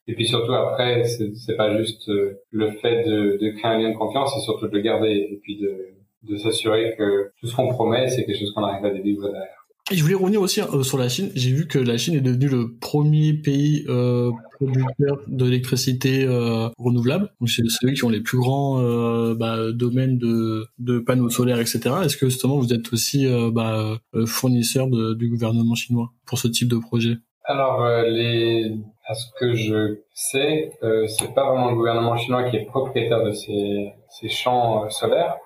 Et 0.09 0.15
puis 0.15 0.27
surtout 0.27 0.53
après, 0.55 1.05
c'est 1.05 1.35
c'est 1.37 1.57
pas 1.57 1.77
juste 1.77 2.09
euh, 2.09 2.41
le 2.51 2.73
fait 2.73 3.05
de, 3.05 3.39
de 3.41 3.51
créer 3.51 3.71
un 3.71 3.79
lien 3.79 3.91
de 3.91 3.97
confiance, 3.97 4.35
c'est 4.35 4.41
surtout 4.41 4.67
de 4.67 4.77
le 4.77 4.81
garder 4.83 5.29
et 5.31 5.39
puis 5.43 5.59
de 5.59 5.95
de 6.23 6.37
s'assurer 6.37 6.95
que 6.99 7.33
tout 7.41 7.47
ce 7.47 7.57
qu'on 7.57 7.69
promet, 7.69 8.09
c'est 8.09 8.25
quelque 8.25 8.39
chose 8.39 8.53
qu'on 8.53 8.65
arrive 8.65 8.85
à 8.85 8.91
délivrer 8.91 9.31
derrière. 9.31 9.60
Je 9.91 10.03
voulais 10.03 10.15
revenir 10.15 10.41
aussi 10.41 10.61
euh, 10.61 10.83
sur 10.83 10.99
la 10.99 11.09
Chine. 11.09 11.31
J'ai 11.35 11.51
vu 11.51 11.67
que 11.67 11.79
la 11.79 11.99
Chine 11.99 12.15
est 12.15 12.21
devenue 12.21 12.49
le 12.49 12.77
premier 12.81 13.33
pays 13.35 13.85
euh, 13.89 14.31
producteur 14.61 15.19
d'électricité 15.27 16.25
euh, 16.25 16.69
renouvelable. 16.79 17.33
C'est 17.47 17.63
eux 17.85 17.93
qui 17.93 18.05
ont 18.05 18.09
les 18.09 18.21
plus 18.21 18.39
grands 18.39 18.81
euh, 18.81 19.35
bah, 19.35 19.57
domaines 19.73 20.19
de, 20.19 20.67
de, 20.79 20.99
panneaux 20.99 21.31
solaires, 21.31 21.59
etc. 21.59 21.81
Est-ce 22.05 22.17
que 22.17 22.29
justement 22.29 22.59
vous 22.59 22.73
êtes 22.73 22.93
aussi 22.93 23.27
euh, 23.27 23.51
bah, 23.51 23.97
fournisseur 24.27 24.89
de, 24.89 25.15
du 25.15 25.29
gouvernement 25.29 25.75
chinois 25.75 26.13
pour 26.27 26.39
ce 26.39 26.49
type 26.49 26.69
de 26.69 26.77
projet? 26.77 27.17
Alors, 27.45 27.85
les... 28.05 28.77
à 29.07 29.15
ce 29.15 29.27
que 29.39 29.55
je 29.55 29.99
sais, 30.15 30.71
c'est 31.09 31.35
pas 31.35 31.49
vraiment 31.51 31.71
le 31.71 31.77
gouvernement 31.77 32.17
chinois 32.17 32.49
qui 32.49 32.57
est 32.57 32.67
propriétaire 32.67 33.25
de 33.25 33.33
ces, 33.33 33.93
ces 34.09 34.29
champs 34.29 34.89
solaires. 34.89 35.37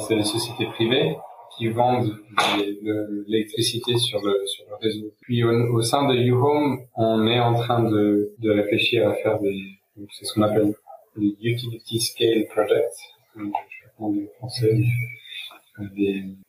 c'est 0.00 0.16
des 0.16 0.24
sociétés 0.24 0.66
privées 0.66 1.14
qui 1.60 1.68
vendent 1.68 2.16
l'électricité 3.28 3.98
sur 3.98 4.24
le 4.24 4.42
sur 4.46 4.64
le 4.70 4.76
réseau. 4.80 5.12
Puis 5.20 5.44
au, 5.44 5.82
sein 5.82 6.08
de 6.08 6.14
YouHome, 6.14 6.80
on 6.96 7.26
est 7.26 7.38
en 7.38 7.54
train 7.54 7.82
de, 7.82 8.34
de 8.38 8.50
réfléchir 8.50 9.08
à 9.08 9.14
faire 9.14 9.38
des 9.40 9.60
c'est 10.10 10.24
ce 10.24 10.32
qu'on 10.32 10.42
appelle 10.42 10.72
des 11.16 11.36
utility 11.42 12.00
scale 12.00 12.46
projects. 12.48 12.96
Je 13.36 13.44
français. 14.38 14.80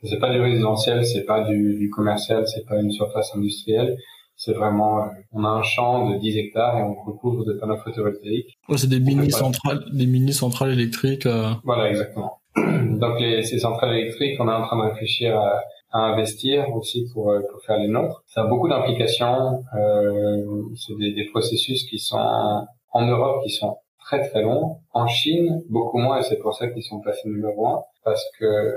C'est 0.04 0.20
pas 0.20 0.32
du 0.32 0.40
résidentiel, 0.40 1.06
c'est 1.06 1.26
pas 1.26 1.44
du, 1.44 1.76
du 1.76 1.90
commercial, 1.90 2.48
c'est 2.48 2.66
pas 2.66 2.80
une 2.80 2.92
surface 2.92 3.34
industrielle, 3.36 3.98
c'est 4.36 4.54
vraiment, 4.54 5.04
euh, 5.04 5.08
on 5.32 5.44
a 5.46 5.50
un 5.50 5.64
champ 5.64 6.10
de 6.10 6.18
10 6.18 6.38
hectares 6.38 6.80
et 6.80 6.82
on 6.82 6.96
recouvre 6.96 7.46
de 7.46 7.54
panneaux 7.54 7.78
photovoltaïques. 7.78 8.58
Ouais, 8.68 8.78
c'est 8.78 8.90
des 8.90 9.00
mini 9.00 9.32
centrales, 9.32 9.86
des 9.94 10.08
mini 10.08 10.34
centrales 10.34 10.72
électriques. 10.72 11.28
Euh... 11.28 11.52
Voilà, 11.64 11.90
exactement. 11.90 12.41
Donc 12.56 13.20
les, 13.20 13.44
ces 13.44 13.60
centrales 13.60 13.98
électriques, 13.98 14.40
on 14.40 14.48
est 14.48 14.54
en 14.54 14.64
train 14.64 14.78
de 14.78 14.90
réfléchir 14.92 15.40
à, 15.40 15.62
à 15.92 16.00
investir 16.00 16.70
aussi 16.76 17.08
pour, 17.14 17.32
euh, 17.32 17.42
pour 17.52 17.62
faire 17.64 17.78
les 17.78 17.88
nôtres. 17.88 18.24
Ça 18.28 18.42
a 18.42 18.48
beaucoup 18.48 18.68
d'implications. 18.68 19.64
Euh, 19.76 20.64
c'est 20.76 20.98
des, 20.98 21.14
des, 21.14 21.26
processus 21.26 21.86
qui 21.86 22.00
sont 22.00 22.66
en 22.94 23.06
Europe 23.06 23.44
qui 23.44 23.52
sont 23.52 23.78
très 24.00 24.28
très 24.30 24.42
longs. 24.42 24.78
En 24.94 25.08
Chine, 25.08 25.62
beaucoup 25.70 25.98
moins, 25.98 26.20
et 26.20 26.24
c'est 26.24 26.40
pour 26.40 26.54
ça 26.54 26.68
qu'ils 26.68 26.84
sont 26.84 27.00
placés 27.00 27.30
numéro 27.30 27.68
un, 27.68 27.82
parce 28.04 28.24
que 28.40 28.74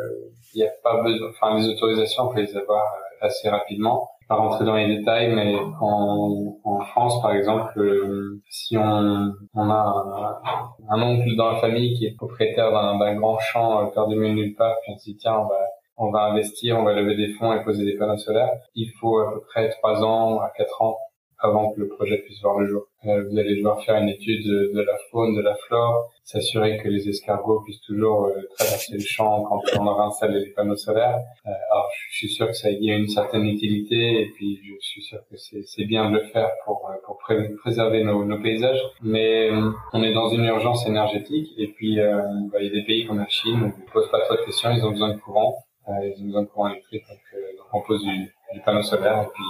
il 0.55 0.59
n'y 0.59 0.67
a 0.67 0.71
pas 0.83 1.03
besoin, 1.03 1.31
enfin 1.31 1.59
les 1.59 1.69
autorisations, 1.69 2.25
on 2.25 2.35
peut 2.35 2.41
les 2.41 2.57
avoir 2.57 2.83
euh, 2.83 3.27
assez 3.27 3.49
rapidement 3.49 4.09
pas 4.29 4.37
rentrer 4.37 4.65
dans 4.65 4.77
les 4.77 4.97
détails, 4.97 5.33
mais 5.35 5.55
en, 5.81 6.57
en 6.65 6.81
France, 6.81 7.21
par 7.21 7.33
exemple, 7.33 7.79
euh, 7.79 8.43
si 8.49 8.77
on, 8.77 9.33
on 9.55 9.71
a 9.71 10.41
un, 10.89 11.03
oncle 11.03 11.37
dans 11.37 11.53
la 11.53 11.61
famille 11.61 11.95
qui 11.95 12.07
est 12.07 12.17
propriétaire 12.17 12.71
d'un 12.73 13.15
grand 13.15 13.39
champ 13.39 13.83
euh, 13.83 13.87
perdu 13.87 14.17
nulle 14.17 14.55
part, 14.55 14.77
puis 14.83 14.93
on 14.95 14.99
se 14.99 15.05
dit 15.05 15.17
tiens, 15.17 15.39
on 15.39 15.47
va, 15.47 15.61
on 15.97 16.11
va 16.11 16.25
investir, 16.25 16.79
on 16.79 16.83
va 16.83 16.93
lever 16.93 17.17
des 17.17 17.33
fonds 17.35 17.53
et 17.53 17.63
poser 17.63 17.85
des 17.85 17.97
panneaux 17.97 18.17
solaires, 18.17 18.51
il 18.75 18.91
faut 19.01 19.19
à 19.19 19.33
peu 19.33 19.41
près 19.41 19.71
trois 19.71 20.03
ans 20.03 20.41
à 20.41 20.51
quatre 20.57 20.81
ans 20.83 20.99
avant 21.39 21.73
que 21.73 21.81
le 21.81 21.89
projet 21.89 22.19
puisse 22.19 22.41
voir 22.41 22.59
le 22.59 22.67
jour. 22.67 22.87
Euh, 23.07 23.23
vous 23.29 23.39
allez 23.39 23.57
devoir 23.57 23.83
faire 23.85 23.97
une 23.97 24.09
étude 24.09 24.47
de, 24.47 24.81
la 24.81 24.97
faune, 25.11 25.35
de 25.37 25.43
la 25.43 25.55
flore, 25.55 26.11
s'assurer 26.25 26.79
que 26.79 26.89
les 26.89 27.09
escargots 27.09 27.61
puissent 27.61 27.83
toujours 27.83 28.27
euh, 28.27 28.41
traverser 28.57 28.95
le 28.95 29.01
champ 29.01 29.43
quand 29.43 29.61
on 29.79 29.87
aura 29.87 30.07
installé 30.07 30.41
les 30.41 30.51
panneaux 30.53 30.77
solaires. 30.77 31.21
Euh, 31.47 31.51
alors 31.71 31.89
je 32.11 32.17
suis 32.17 32.29
sûr 32.29 32.47
que 32.47 32.55
ça 32.55 32.71
y 32.71 32.91
a 32.91 32.97
une 32.97 33.09
certaine 33.09 33.47
utilité 33.47 34.23
et 34.23 34.31
puis 34.35 34.59
je 34.65 34.87
suis 34.87 35.03
sûr 35.03 35.19
que 35.31 35.37
c'est 35.37 35.85
bien 35.85 36.11
de 36.11 36.17
le 36.17 36.25
faire 36.27 36.51
pour, 36.65 36.91
pour 37.05 37.19
préserver 37.63 38.05
nos, 38.05 38.25
nos, 38.25 38.41
paysages. 38.41 38.81
Mais 39.03 39.51
on 39.93 40.03
est 40.03 40.15
dans 40.15 40.31
une 40.31 40.45
urgence 40.45 40.87
énergétique 40.87 41.53
et 41.59 41.69
puis 41.69 41.97
bah, 41.97 42.59
il 42.61 42.67
y 42.67 42.71
a 42.71 42.73
des 42.73 42.85
pays 42.85 43.07
comme 43.07 43.19
la 43.19 43.29
Chine 43.29 43.61
où 43.63 43.67
ne 43.67 43.93
posent 43.93 44.11
pas 44.11 44.21
trop 44.21 44.37
de 44.37 44.45
questions, 44.45 44.71
ils 44.71 44.85
ont 44.85 44.91
besoin 44.91 45.15
de 45.15 45.21
courant, 45.21 45.57
ils 45.89 46.23
ont 46.23 46.27
besoin 46.27 46.43
de 46.43 46.49
courant 46.49 46.69
électrique, 46.71 47.05
donc, 47.09 47.19
donc 47.59 47.67
on 47.73 47.81
pose 47.83 48.03
du, 48.03 48.33
du 48.55 48.61
panneau 48.65 48.83
solaire 48.83 49.23
et 49.23 49.29
puis 49.33 49.45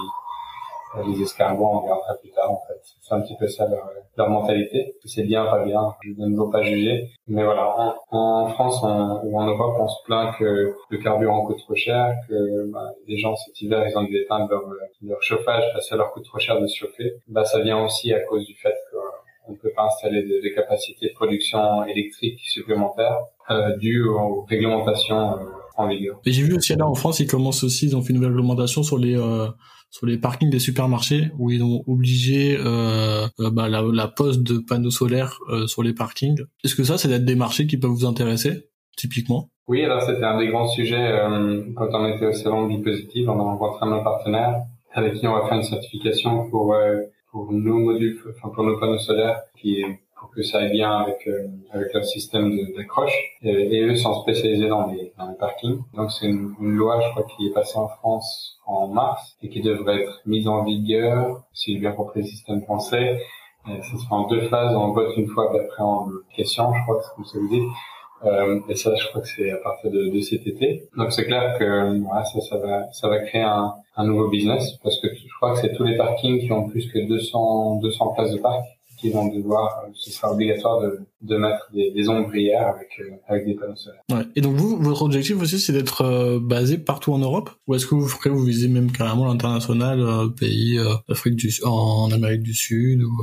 les 1.07 1.21
escargots, 1.21 1.65
on 1.65 1.79
regardera 1.81 2.15
plus 2.21 2.31
tard, 2.31 2.51
en 2.51 2.61
fait. 2.67 2.79
C'est 3.01 3.13
un 3.13 3.21
petit 3.21 3.35
peu 3.37 3.47
ça 3.47 3.67
leur, 3.67 3.89
leur 4.17 4.29
mentalité. 4.29 4.95
C'est 5.05 5.23
bien, 5.23 5.45
pas 5.45 5.63
bien, 5.63 5.93
je 6.03 6.09
ne 6.17 6.35
veux 6.35 6.51
pas 6.51 6.63
juger. 6.63 7.09
Mais 7.27 7.43
voilà, 7.43 7.95
en, 8.11 8.47
France 8.49 8.81
ou 8.83 9.39
en 9.39 9.45
Europe, 9.45 9.75
on 9.79 9.87
se 9.87 10.03
plaint 10.05 10.35
que 10.37 10.75
le 10.89 10.97
carburant 10.97 11.45
coûte 11.45 11.59
trop 11.59 11.75
cher, 11.75 12.13
que 12.29 12.71
bah, 12.71 12.91
les 13.07 13.17
gens 13.17 13.35
cet 13.35 13.59
hiver, 13.61 13.87
ils 13.87 13.97
ont 13.97 14.03
dû 14.03 14.17
éteindre 14.17 14.49
leur, 14.49 14.63
leur 15.01 15.21
chauffage 15.21 15.63
parce 15.73 15.85
que 15.85 15.89
ça 15.89 15.95
leur 15.95 16.11
coûte 16.11 16.25
trop 16.25 16.39
cher 16.39 16.59
de 16.59 16.67
se 16.67 16.77
chauffer. 16.77 17.15
Bah, 17.27 17.45
ça 17.45 17.61
vient 17.61 17.83
aussi 17.83 18.13
à 18.13 18.19
cause 18.21 18.45
du 18.45 18.55
fait 18.55 18.75
qu'on 18.91 19.53
ne 19.53 19.57
peut 19.57 19.71
pas 19.75 19.85
installer 19.85 20.23
des, 20.23 20.53
capacités 20.53 21.09
de 21.09 21.13
production 21.13 21.83
électrique 21.85 22.39
supplémentaires 22.41 23.17
euh, 23.51 23.75
dues 23.77 24.07
aux 24.07 24.45
réglementations 24.47 25.33
euh, 25.33 25.43
en 25.77 25.87
vigueur. 25.87 26.19
Et 26.25 26.31
j'ai 26.31 26.43
vu 26.43 26.55
aussi 26.55 26.75
là 26.75 26.87
en 26.87 26.95
France, 26.95 27.19
ils 27.19 27.27
commencent 27.27 27.63
aussi, 27.63 27.87
ils 27.87 27.95
ont 27.95 28.01
fait 28.01 28.13
une 28.13 28.23
réglementation 28.23 28.83
sur 28.83 28.97
les 28.97 29.17
euh, 29.17 29.47
sur 29.95 30.05
les 30.05 30.17
parkings 30.17 30.49
des 30.49 30.59
supermarchés 30.59 31.31
où 31.39 31.51
ils 31.51 31.63
ont 31.63 31.81
obligé 31.87 32.57
euh, 32.59 33.27
euh 33.39 33.49
bah, 33.49 33.69
la, 33.69 33.81
la, 33.81 34.09
pose 34.09 34.43
de 34.43 34.57
panneaux 34.57 34.91
solaires 34.91 35.39
euh, 35.47 35.67
sur 35.67 35.83
les 35.83 35.93
parkings. 35.93 36.37
Est-ce 36.65 36.75
que 36.75 36.83
ça, 36.83 36.97
c'est 36.97 37.23
des 37.23 37.35
marchés 37.35 37.65
qui 37.65 37.77
peuvent 37.77 37.91
vous 37.91 38.05
intéresser, 38.05 38.67
typiquement? 38.97 39.47
Oui, 39.69 39.85
alors 39.85 40.01
c'était 40.01 40.25
un 40.25 40.37
des 40.37 40.49
grands 40.49 40.67
sujets 40.67 41.11
euh, 41.11 41.63
quand 41.77 41.87
on 41.93 42.13
était 42.13 42.25
au 42.25 42.33
salon 42.33 42.67
de 42.67 42.83
Positive. 42.83 43.29
On 43.29 43.39
a 43.39 43.43
rencontré 43.43 43.85
nos 43.85 44.03
partenaires 44.03 44.55
avec 44.93 45.13
qui 45.13 45.27
on 45.27 45.33
va 45.33 45.47
faire 45.47 45.59
une 45.59 45.63
certification 45.63 46.49
pour 46.49 46.75
pour 47.31 47.51
nos 47.53 47.79
modules, 47.79 48.19
enfin 48.37 48.49
pour 48.53 48.65
nos 48.65 48.77
panneaux 48.77 48.97
solaires, 48.97 49.43
qui 49.57 49.79
est 49.79 49.99
pour 50.19 50.31
que 50.31 50.41
ça 50.43 50.59
aille 50.59 50.71
bien 50.71 50.91
avec 50.91 51.27
euh, 51.27 51.47
avec 51.71 51.93
leur 51.93 52.03
système 52.03 52.51
d'accroche. 52.75 53.15
Et, 53.41 53.51
et, 53.51 53.81
eux 53.83 53.95
sont 53.95 54.13
spécialisés 54.21 54.67
dans 54.67 54.87
les 54.87 55.13
dans 55.17 55.29
les 55.29 55.35
parkings. 55.35 55.79
Donc 55.93 56.11
c'est 56.11 56.27
une, 56.27 56.53
une, 56.59 56.71
loi, 56.71 56.99
je 57.01 57.09
crois, 57.11 57.25
qui 57.35 57.47
est 57.47 57.53
passée 57.53 57.77
en 57.77 57.87
France 57.87 58.59
en 58.65 58.87
mars 58.87 59.35
et 59.41 59.49
qui 59.49 59.61
devrait 59.61 60.03
être 60.03 60.21
mise 60.25 60.47
en 60.47 60.63
vigueur, 60.63 61.43
si 61.53 61.73
j'ai 61.73 61.79
bien 61.79 61.91
compris 61.91 62.21
le 62.21 62.27
système 62.27 62.61
français. 62.63 63.19
Et 63.67 63.81
ça 63.81 63.97
se 63.97 64.07
fait 64.07 64.13
en 64.13 64.27
deux 64.27 64.41
phases. 64.41 64.75
On 64.75 64.91
vote 64.91 65.15
une 65.17 65.27
fois, 65.27 65.49
puis 65.49 65.59
après 65.59 65.83
en 65.83 66.07
question, 66.35 66.71
je 66.73 66.83
crois 66.83 66.97
que 66.97 67.03
c'est 67.03 67.15
comme 67.15 67.25
ça 67.25 67.39
vous 67.39 67.49
dit. 67.49 67.65
Euh, 68.23 68.59
et 68.69 68.75
ça, 68.75 68.95
je 68.95 69.07
crois 69.09 69.21
que 69.21 69.27
c'est 69.27 69.51
à 69.51 69.57
partir 69.57 69.91
de, 69.91 70.09
de, 70.09 70.19
cet 70.21 70.47
été. 70.47 70.87
Donc 70.97 71.11
c'est 71.11 71.25
clair 71.25 71.57
que 71.59 71.99
voilà, 72.01 72.23
ça, 72.23 72.39
ça 72.41 72.57
va, 72.57 72.91
ça 72.91 73.09
va 73.09 73.19
créer 73.19 73.41
un, 73.41 73.75
un 73.97 74.05
nouveau 74.05 74.29
business 74.29 74.77
parce 74.83 74.99
que 74.99 75.07
je 75.13 75.35
crois 75.35 75.53
que 75.53 75.59
c'est 75.59 75.73
tous 75.73 75.83
les 75.83 75.97
parkings 75.97 76.39
qui 76.39 76.51
ont 76.51 76.67
plus 76.67 76.91
que 76.91 76.99
200, 76.99 77.75
200 77.81 78.13
places 78.13 78.31
de 78.31 78.39
parc 78.39 78.63
qui 79.05 79.11
vont 79.11 79.27
devoir, 79.27 79.83
euh, 79.83 79.91
ce 79.93 80.09
sera 80.11 80.31
obligatoire 80.31 80.81
de, 80.81 80.99
de 81.21 81.37
mettre 81.37 81.69
des, 81.73 81.91
des 81.91 82.09
ombrières 82.09 82.67
avec, 82.67 82.89
euh, 82.99 83.15
avec 83.27 83.45
des 83.45 83.53
panneaux 83.53 83.75
solaires. 83.75 84.01
Ouais. 84.11 84.25
Et 84.35 84.41
donc 84.41 84.55
vous, 84.55 84.77
votre 84.77 85.03
objectif 85.03 85.39
aussi, 85.41 85.59
c'est 85.59 85.73
d'être 85.73 86.01
euh, 86.01 86.39
basé 86.39 86.77
partout 86.77 87.13
en 87.13 87.19
Europe? 87.19 87.49
Ou 87.67 87.75
est-ce 87.75 87.85
que 87.85 87.95
vous 87.95 88.07
ferez, 88.07 88.29
vous 88.29 88.43
visez 88.43 88.67
même 88.67 88.91
carrément 88.91 89.25
l'international, 89.25 89.99
pays 90.39 90.79
Afrique 91.09 91.35
du, 91.35 91.49
en 91.63 92.11
Amérique 92.11 92.43
du 92.43 92.53
Sud 92.53 93.03
ou, 93.03 93.13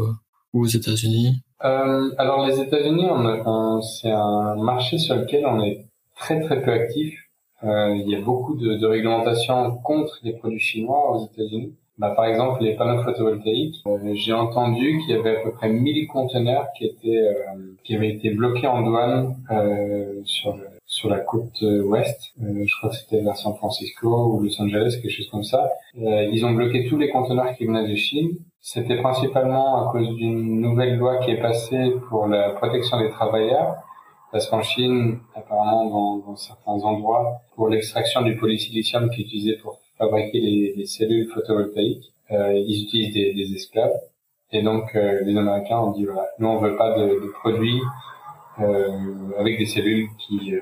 ou 0.52 0.62
aux 0.62 0.66
États-Unis? 0.66 1.42
Euh, 1.64 2.10
Alors 2.18 2.46
les 2.46 2.60
États-Unis, 2.60 3.06
on, 3.08 3.24
on, 3.46 3.80
c'est 3.82 4.10
un 4.10 4.56
marché 4.56 4.98
sur 4.98 5.16
lequel 5.16 5.46
on 5.46 5.62
est 5.62 5.86
très 6.16 6.40
très 6.40 6.62
peu 6.62 6.72
actif. 6.72 7.18
Euh, 7.64 7.94
il 7.94 8.08
y 8.10 8.16
a 8.16 8.20
beaucoup 8.20 8.56
de, 8.56 8.74
de 8.74 8.86
réglementations 8.86 9.76
contre 9.78 10.18
les 10.24 10.32
produits 10.32 10.58
chinois 10.58 11.16
aux 11.16 11.26
États-Unis. 11.26 11.74
Bah, 12.02 12.10
par 12.16 12.24
exemple, 12.24 12.64
les 12.64 12.74
panneaux 12.74 13.00
photovoltaïques, 13.04 13.80
euh, 13.86 14.10
j'ai 14.14 14.32
entendu 14.32 14.98
qu'il 14.98 15.14
y 15.14 15.18
avait 15.20 15.36
à 15.36 15.40
peu 15.44 15.52
près 15.52 15.68
1000 15.68 16.08
conteneurs 16.08 16.66
qui 16.76 16.86
étaient 16.86 17.16
euh, 17.16 17.76
qui 17.84 17.94
avaient 17.94 18.08
été 18.08 18.30
bloqués 18.30 18.66
en 18.66 18.82
douane 18.82 19.36
euh, 19.52 20.20
sur 20.24 20.58
sur 20.84 21.08
la 21.08 21.20
côte 21.20 21.62
ouest. 21.62 22.32
je 22.40 22.76
crois 22.76 22.90
que 22.90 22.96
c'était 22.96 23.20
vers 23.20 23.36
San 23.36 23.54
Francisco 23.54 24.32
ou 24.32 24.42
Los 24.42 24.60
Angeles, 24.60 24.98
quelque 25.00 25.12
chose 25.12 25.28
comme 25.30 25.44
ça. 25.44 25.70
ils 25.94 26.44
ont 26.44 26.50
bloqué 26.50 26.86
tous 26.88 26.98
les 26.98 27.08
conteneurs 27.08 27.54
qui 27.56 27.66
venaient 27.66 27.88
de 27.88 27.94
Chine. 27.94 28.30
C'était 28.60 28.96
principalement 28.96 29.88
à 29.88 29.92
cause 29.92 30.08
d'une 30.16 30.60
nouvelle 30.60 30.96
loi 30.96 31.18
qui 31.18 31.30
est 31.30 31.40
passée 31.40 31.92
pour 32.08 32.26
la 32.26 32.50
protection 32.50 32.98
des 32.98 33.10
travailleurs. 33.10 33.76
Parce 34.32 34.48
qu'en 34.48 34.62
Chine, 34.62 35.20
apparemment, 35.36 35.88
dans, 35.88 36.16
dans 36.26 36.36
certains 36.36 36.72
endroits, 36.72 37.42
pour 37.54 37.68
l'extraction 37.68 38.22
du 38.22 38.36
polysilicium 38.36 39.08
qui 39.10 39.20
est 39.20 39.24
utilisé 39.24 39.56
pour 39.62 39.78
fabriquer 40.02 40.40
les, 40.40 40.74
les 40.76 40.86
cellules 40.86 41.28
photovoltaïques, 41.28 42.12
euh, 42.30 42.52
ils 42.54 42.84
utilisent 42.84 43.14
des, 43.14 43.54
esclaves. 43.54 43.92
Et 44.52 44.62
donc 44.62 44.94
euh, 44.94 45.20
les 45.24 45.36
Américains 45.36 45.78
ont 45.78 45.92
dit 45.92 46.04
voilà, 46.04 46.26
nous 46.38 46.48
on 46.48 46.58
veut 46.58 46.76
pas 46.76 46.98
de, 46.98 47.06
de 47.24 47.28
produits 47.40 47.80
euh, 48.60 49.38
avec 49.38 49.58
des 49.58 49.66
cellules 49.66 50.08
qui 50.18 50.54
euh, 50.54 50.60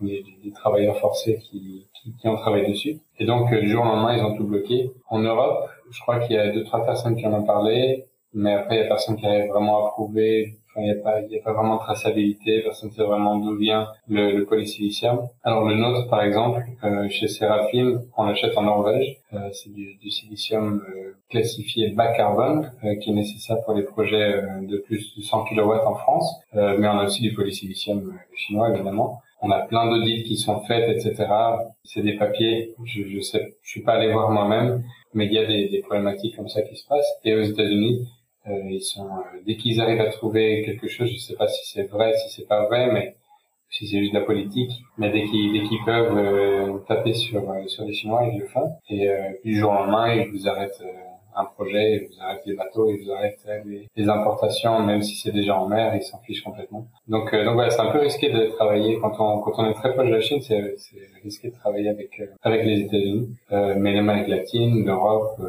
des, 0.00 0.24
des, 0.44 0.52
travailleurs 0.52 0.98
forcés 0.98 1.38
qui, 1.38 1.86
qui, 1.94 2.14
qui, 2.16 2.28
ont 2.28 2.36
travaillé 2.36 2.68
dessus. 2.68 2.98
Et 3.18 3.24
donc 3.24 3.52
du 3.52 3.68
jour 3.68 3.82
au 3.82 3.86
lendemain 3.86 4.16
ils 4.16 4.22
ont 4.22 4.36
tout 4.36 4.44
bloqué. 4.44 4.92
En 5.08 5.18
Europe, 5.20 5.68
je 5.90 6.00
crois 6.00 6.20
qu'il 6.20 6.36
y 6.36 6.38
a 6.38 6.52
deux 6.52 6.64
trois 6.64 6.84
personnes 6.84 7.16
qui 7.16 7.26
en 7.26 7.32
ont 7.32 7.44
parlé, 7.44 8.06
mais 8.32 8.52
après 8.52 8.76
il 8.76 8.82
y 8.82 8.84
a 8.84 8.88
personne 8.88 9.16
qui 9.16 9.26
arrive 9.26 9.50
vraiment 9.50 9.84
à 9.84 9.90
prouver 9.90 10.58
il 10.78 10.84
n'y 10.84 10.90
a 10.90 11.02
pas, 11.02 11.20
il 11.20 11.30
y 11.30 11.38
a 11.38 11.42
pas 11.42 11.52
vraiment 11.52 11.76
de 11.76 11.80
traçabilité, 11.80 12.62
personne 12.62 12.90
ne 12.90 12.94
sait 12.94 13.02
vraiment 13.02 13.36
d'où 13.36 13.56
vient 13.56 13.88
le, 14.08 14.36
le, 14.36 14.44
polysilicium. 14.44 15.28
Alors 15.42 15.64
le 15.64 15.74
nôtre, 15.74 16.08
par 16.08 16.22
exemple, 16.22 16.62
euh, 16.84 17.08
chez 17.08 17.28
Seraphim, 17.28 18.02
on 18.16 18.24
l'achète 18.24 18.56
en 18.56 18.62
Norvège. 18.62 19.16
Euh, 19.32 19.48
c'est 19.52 19.72
du, 19.72 19.96
du, 19.96 20.10
silicium 20.10 20.82
euh, 20.88 21.16
classifié 21.30 21.90
bas 21.90 22.12
carbone, 22.12 22.70
euh, 22.84 22.94
qui 22.96 23.10
est 23.10 23.14
nécessaire 23.14 23.60
pour 23.64 23.74
les 23.74 23.82
projets 23.82 24.34
euh, 24.34 24.66
de 24.66 24.78
plus 24.78 25.14
de 25.16 25.22
100 25.22 25.44
kW 25.44 25.72
en 25.84 25.94
France. 25.94 26.40
mais 26.54 26.86
on 26.86 26.98
a 26.98 27.04
aussi 27.04 27.22
du 27.22 27.34
polysilicium 27.34 28.12
chinois, 28.34 28.70
évidemment. 28.74 29.20
On 29.42 29.50
a 29.50 29.60
plein 29.60 29.90
d'audits 29.90 30.24
qui 30.24 30.36
sont 30.36 30.60
faits, 30.60 30.88
etc. 30.88 31.26
C'est 31.84 32.02
des 32.02 32.16
papiers. 32.16 32.74
Je, 32.84 33.02
je 33.02 33.20
sais, 33.20 33.56
je 33.62 33.70
suis 33.70 33.82
pas 33.82 33.94
allé 33.94 34.10
voir 34.12 34.30
moi-même, 34.30 34.82
mais 35.12 35.26
il 35.26 35.32
y 35.32 35.38
a 35.38 35.46
des, 35.46 35.68
des 35.68 35.80
problématiques 35.80 36.36
comme 36.36 36.48
ça 36.48 36.62
qui 36.62 36.76
se 36.76 36.86
passent. 36.86 37.18
Et 37.24 37.34
aux 37.34 37.42
États-Unis, 37.42 38.00
euh, 38.00 38.25
ils 38.48 38.80
sont 38.82 39.06
euh, 39.06 39.40
dès 39.46 39.56
qu'ils 39.56 39.80
arrivent 39.80 40.00
à 40.00 40.10
trouver 40.10 40.62
quelque 40.64 40.88
chose, 40.88 41.10
je 41.10 41.18
sais 41.18 41.34
pas 41.34 41.48
si 41.48 41.60
c'est 41.72 41.84
vrai, 41.84 42.12
si 42.16 42.28
c'est 42.34 42.46
pas 42.46 42.66
vrai, 42.66 42.90
mais 42.92 43.16
si 43.70 43.86
c'est 43.86 43.98
juste 43.98 44.14
de 44.14 44.18
la 44.18 44.24
politique, 44.24 44.72
mais 44.98 45.10
dès 45.10 45.24
qu'ils 45.24 45.52
dès 45.52 45.66
qu'ils 45.68 45.84
peuvent 45.84 46.16
euh, 46.16 46.78
taper 46.86 47.14
sur 47.14 47.42
sur 47.66 47.84
les 47.84 47.92
Chinois, 47.92 48.28
ils 48.32 48.38
le 48.40 48.46
font. 48.46 48.70
Et 48.88 49.08
du 49.44 49.56
jour 49.58 49.70
au 49.70 49.74
lendemain, 49.74 50.14
ils 50.14 50.30
vous 50.30 50.48
arrêtent 50.48 50.82
un 51.34 51.44
projet, 51.44 51.96
ils 51.96 52.08
vous 52.08 52.22
arrêtent 52.22 52.46
les 52.46 52.54
bateaux, 52.54 52.88
ils 52.88 53.04
vous 53.04 53.12
arrêtent 53.12 53.46
les, 53.66 53.88
les 53.94 54.08
importations, 54.08 54.80
même 54.80 55.02
si 55.02 55.16
c'est 55.16 55.32
déjà 55.32 55.58
en 55.60 55.68
mer, 55.68 55.94
ils 55.94 56.02
s'en 56.02 56.18
fichent 56.20 56.42
complètement. 56.42 56.86
Donc, 57.08 57.34
euh, 57.34 57.44
donc 57.44 57.54
voilà, 57.54 57.70
c'est 57.70 57.80
un 57.80 57.90
peu 57.90 57.98
risqué 57.98 58.30
de 58.30 58.46
travailler 58.46 58.98
quand 59.00 59.12
on 59.18 59.40
quand 59.40 59.52
on 59.58 59.68
est 59.70 59.74
très 59.74 59.92
proche 59.92 60.06
de 60.08 60.14
la 60.14 60.20
Chine, 60.20 60.40
c'est 60.40 60.78
risqué 61.22 61.50
de 61.50 61.54
travailler 61.54 61.90
avec 61.90 62.22
avec 62.42 62.64
les 62.64 62.80
États-Unis, 62.82 63.36
mais 63.50 63.92
l'Amérique 63.94 64.28
latine, 64.28 64.84
l'Europe, 64.86 65.40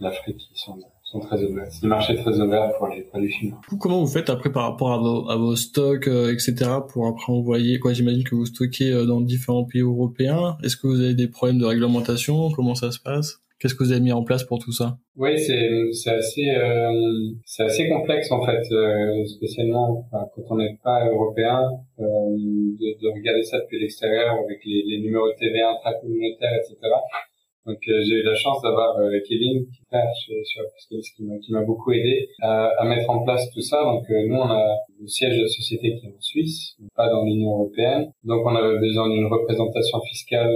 l'Afrique, 0.00 0.42
ils 0.52 0.58
sont 0.58 0.76
sont 1.12 1.20
très 1.20 1.42
ouverts. 1.44 1.66
C'est 1.70 1.82
le 1.82 1.88
marché 1.90 2.16
très 2.16 2.40
ouvert 2.40 2.72
pour 2.78 2.88
les 2.88 3.02
produits 3.02 3.30
chinois. 3.30 3.60
Comment 3.78 4.00
vous 4.00 4.06
faites 4.06 4.30
après 4.30 4.50
par 4.50 4.64
rapport 4.64 4.92
à 4.92 4.98
vos, 4.98 5.28
à 5.28 5.36
vos 5.36 5.56
stocks, 5.56 6.08
euh, 6.08 6.32
etc. 6.32 6.54
pour 6.88 7.06
après 7.06 7.32
envoyer 7.32 7.78
quoi 7.78 7.92
J'imagine 7.92 8.24
que 8.24 8.34
vous 8.34 8.46
stockez 8.46 8.90
euh, 8.90 9.04
dans 9.04 9.20
différents 9.20 9.64
pays 9.64 9.82
européens. 9.82 10.56
Est-ce 10.64 10.76
que 10.76 10.86
vous 10.86 11.00
avez 11.00 11.14
des 11.14 11.28
problèmes 11.28 11.58
de 11.58 11.66
réglementation? 11.66 12.50
Comment 12.50 12.74
ça 12.74 12.90
se 12.90 12.98
passe? 12.98 13.42
Qu'est-ce 13.62 13.76
que 13.76 13.84
vous 13.84 13.92
avez 13.92 14.00
mis 14.00 14.10
en 14.10 14.24
place 14.24 14.42
pour 14.42 14.58
tout 14.58 14.72
ça? 14.72 14.98
Oui, 15.14 15.38
c'est 15.38 16.10
assez 16.10 16.50
euh, 16.50 17.30
c'est 17.44 17.62
assez 17.62 17.88
complexe 17.88 18.32
en 18.32 18.44
fait, 18.44 18.62
euh, 18.72 19.24
spécialement 19.26 20.08
quand 20.10 20.42
on 20.50 20.56
n'est 20.56 20.78
pas 20.82 21.06
européen, 21.06 21.60
euh, 22.00 22.04
de, 22.04 23.00
de, 23.00 23.14
regarder 23.14 23.44
ça 23.44 23.60
depuis 23.60 23.78
l'extérieur 23.78 24.34
avec 24.42 24.58
les, 24.64 24.82
les 24.84 24.98
numéros 25.00 25.28
de 25.28 25.34
TVA 25.38 25.70
intracommunautaires, 25.70 26.58
etc. 26.58 26.76
Donc 27.64 27.78
euh, 27.88 28.02
j'ai 28.02 28.16
eu 28.16 28.22
la 28.22 28.34
chance 28.34 28.60
d'avoir 28.62 28.96
euh, 28.98 29.20
Kevin 29.28 29.64
qui 29.66 29.82
chez, 30.26 30.42
sur 30.44 30.62
qui 31.14 31.52
m'a 31.52 31.62
beaucoup 31.62 31.92
aidé 31.92 32.28
à, 32.40 32.66
à, 32.78 32.84
mettre 32.84 33.08
en 33.08 33.22
place 33.22 33.48
tout 33.52 33.60
ça. 33.60 33.84
Donc 33.84 34.02
euh, 34.10 34.26
nous 34.26 34.34
on 34.34 34.50
a 34.50 34.78
le 35.00 35.06
siège 35.06 35.36
de 35.36 35.42
la 35.42 35.48
société 35.48 35.94
qui 35.94 36.06
est 36.06 36.10
en 36.10 36.20
Suisse, 36.20 36.76
pas 36.96 37.08
dans 37.08 37.24
l'Union 37.24 37.52
européenne. 37.52 38.10
Donc 38.24 38.44
on 38.44 38.56
avait 38.56 38.78
besoin 38.78 39.08
d'une 39.10 39.26
représentation 39.26 40.00
fiscale 40.00 40.50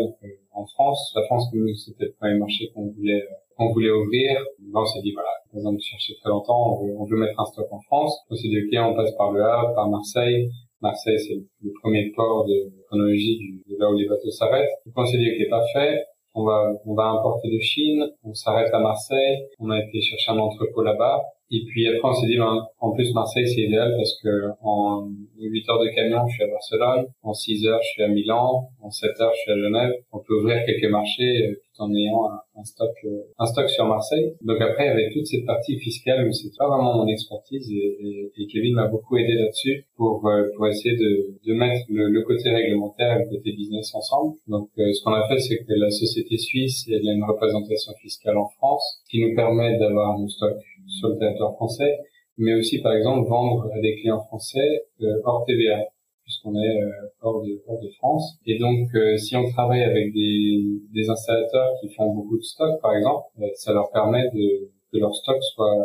en 0.53 0.67
France. 0.67 1.13
La 1.15 1.23
France 1.27 1.49
c'était 1.85 2.07
le 2.07 2.15
premier 2.19 2.39
marché 2.39 2.71
qu'on 2.75 2.91
voulait 2.91 3.23
qu'on 3.57 3.73
voulait 3.73 3.91
ouvrir. 3.91 4.41
Là, 4.73 4.81
on 4.81 4.85
s'est 4.85 5.01
dit 5.01 5.13
voilà, 5.13 5.31
besoin 5.55 5.73
de 5.73 5.81
chercher 5.81 6.15
très 6.21 6.29
longtemps, 6.29 6.73
on 6.73 6.85
veut, 6.85 6.95
on 6.99 7.05
veut 7.05 7.17
mettre 7.17 7.39
un 7.41 7.45
stock 7.47 7.69
en 7.71 7.81
France. 7.83 8.19
On 8.31 8.35
s'est 8.35 8.49
dit 8.49 8.59
ok, 8.59 8.85
on 8.85 8.97
passe 8.97 9.15
par 9.17 9.31
Le 9.31 9.43
Havre, 9.43 9.75
par 9.75 9.89
Marseille. 9.89 10.51
Marseille, 10.83 11.19
c'est 11.19 11.39
le 11.63 11.73
premier 11.81 12.13
port 12.15 12.45
de 12.47 12.71
chronologie 12.87 13.39
de 13.67 13.77
là 13.79 13.91
où 13.91 13.97
les 13.97 14.07
bateaux 14.07 14.31
s'arrêtent. 14.31 14.69
Donc 14.85 14.95
on 14.97 15.07
s'est 15.07 15.19
dit 15.19 15.31
ok, 15.31 15.49
parfait 15.49 16.05
on 16.37 16.45
va, 16.45 16.71
on 16.85 16.95
va 16.95 17.05
importer 17.05 17.49
de 17.51 17.59
Chine, 17.61 18.07
on 18.23 18.35
s'arrête 18.35 18.73
à 18.73 18.79
Marseille, 18.79 19.47
on 19.59 19.71
a 19.71 19.79
été 19.81 20.01
chercher 20.01 20.33
un 20.33 20.39
entrepôt 20.39 20.83
là-bas, 20.83 21.23
et 21.51 21.65
puis 21.65 21.87
après 21.87 22.09
on 22.09 22.13
s'est 22.13 22.27
dit, 22.27 22.39
ben, 22.39 22.67
en 22.81 22.91
plus 22.91 23.13
Marseille 23.15 23.47
c'est 23.47 23.63
idéal 23.63 23.95
parce 23.97 24.19
que 24.21 24.51
en 24.63 25.09
8 25.39 25.69
heures 25.69 25.81
de 25.81 25.89
camion 25.95 26.27
je 26.27 26.35
suis 26.35 26.45
à 26.45 26.49
Barcelone, 26.49 27.07
en 27.23 27.35
6 27.35 27.67
heures 27.67 27.81
je 27.83 27.89
suis 27.89 28.03
à 28.03 28.09
Milan, 28.09 28.69
en 28.83 28.91
7 28.91 29.11
heures 29.21 29.33
je 29.33 29.41
suis 29.43 29.53
à 29.53 29.57
Genève, 29.57 29.93
on 30.13 30.19
peut 30.19 30.35
ouvrir 30.41 30.65
quelques 30.67 30.91
marchés 30.91 31.47
euh, 31.47 31.55
tout 31.55 31.83
en 31.83 31.95
ayant 31.95 32.31
un, 32.57 32.65
stock 32.65 32.91
euh, 33.05 33.23
un 33.39 33.47
stock 33.47 33.69
sur 33.69 33.87
Marseille. 33.87 34.35
Donc 34.43 34.61
après 34.61 34.89
avait 34.89 35.11
toute 35.13 35.27
cette 35.27 35.47
partie 35.47 35.79
fiscale 35.79 36.27
où 36.27 36.33
c'est 36.33 36.51
pas 36.59 36.67
vraiment 36.67 36.97
mon 36.97 37.07
expertise 37.07 37.71
et, 37.71 38.33
et, 38.37 38.47
Kevin 38.47 38.75
m'a 38.75 38.87
beaucoup 38.87 39.17
aidé 39.17 39.35
là-dessus 39.35 39.85
pour 39.97 40.27
euh, 40.27 40.49
pour 40.57 40.67
essayer 40.67 40.97
de, 40.97 41.37
de 41.47 41.55
mettre 41.55 41.85
le, 41.89 42.23
côté 42.23 42.51
réglementaire 42.51 43.19
et 43.19 43.25
le 43.25 43.37
côté 43.37 43.53
business 43.53 43.95
ensemble. 43.95 44.35
Donc 44.49 44.71
ce 44.77 45.05
qu'on 45.05 45.13
a 45.13 45.29
fait 45.29 45.39
c'est 45.39 45.59
que 45.59 45.73
la 45.75 45.91
société 45.91 46.39
suisse 46.39 46.89
elle 46.89 47.09
a 47.09 47.13
une 47.13 47.25
représentation 47.25 47.93
fiscale 48.03 48.37
en 48.37 48.49
France 48.59 49.03
qui 49.09 49.23
nous 49.23 49.35
permet 49.37 49.79
d'avoir 49.79 50.19
un 50.19 50.29
stock 50.29 50.57
sur 50.87 51.09
le 51.09 51.19
territoire 51.19 51.55
français, 51.55 51.99
mais 52.39 52.55
aussi 52.55 52.81
par 52.81 52.95
exemple 52.95 53.29
vendre 53.29 53.69
à 53.75 53.81
des 53.81 53.97
clients 53.97 54.23
français 54.25 54.85
euh, 55.03 55.21
hors 55.25 55.45
TVA 55.47 55.85
puisqu'on 56.23 56.57
est 56.57 56.83
euh, 56.83 56.91
hors 57.21 57.43
de 57.43 57.63
hors 57.69 57.81
de 57.81 57.89
France. 57.99 58.39
Et 58.47 58.59
donc 58.59 58.89
euh, 58.95 59.17
si 59.17 59.37
on 59.37 59.49
travaille 59.51 59.83
avec 59.83 60.13
des, 60.13 60.81
des 60.93 61.09
installateurs 61.09 61.71
qui 61.81 61.89
font 61.95 62.13
beaucoup 62.13 62.37
de 62.37 62.43
stock 62.43 62.81
par 62.83 62.95
exemple, 62.95 63.27
ça 63.55 63.73
leur 63.73 63.91
permet 63.91 64.25
de 64.35 64.71
que 64.93 64.99
leur 64.99 65.15
stock 65.15 65.43
soit 65.43 65.77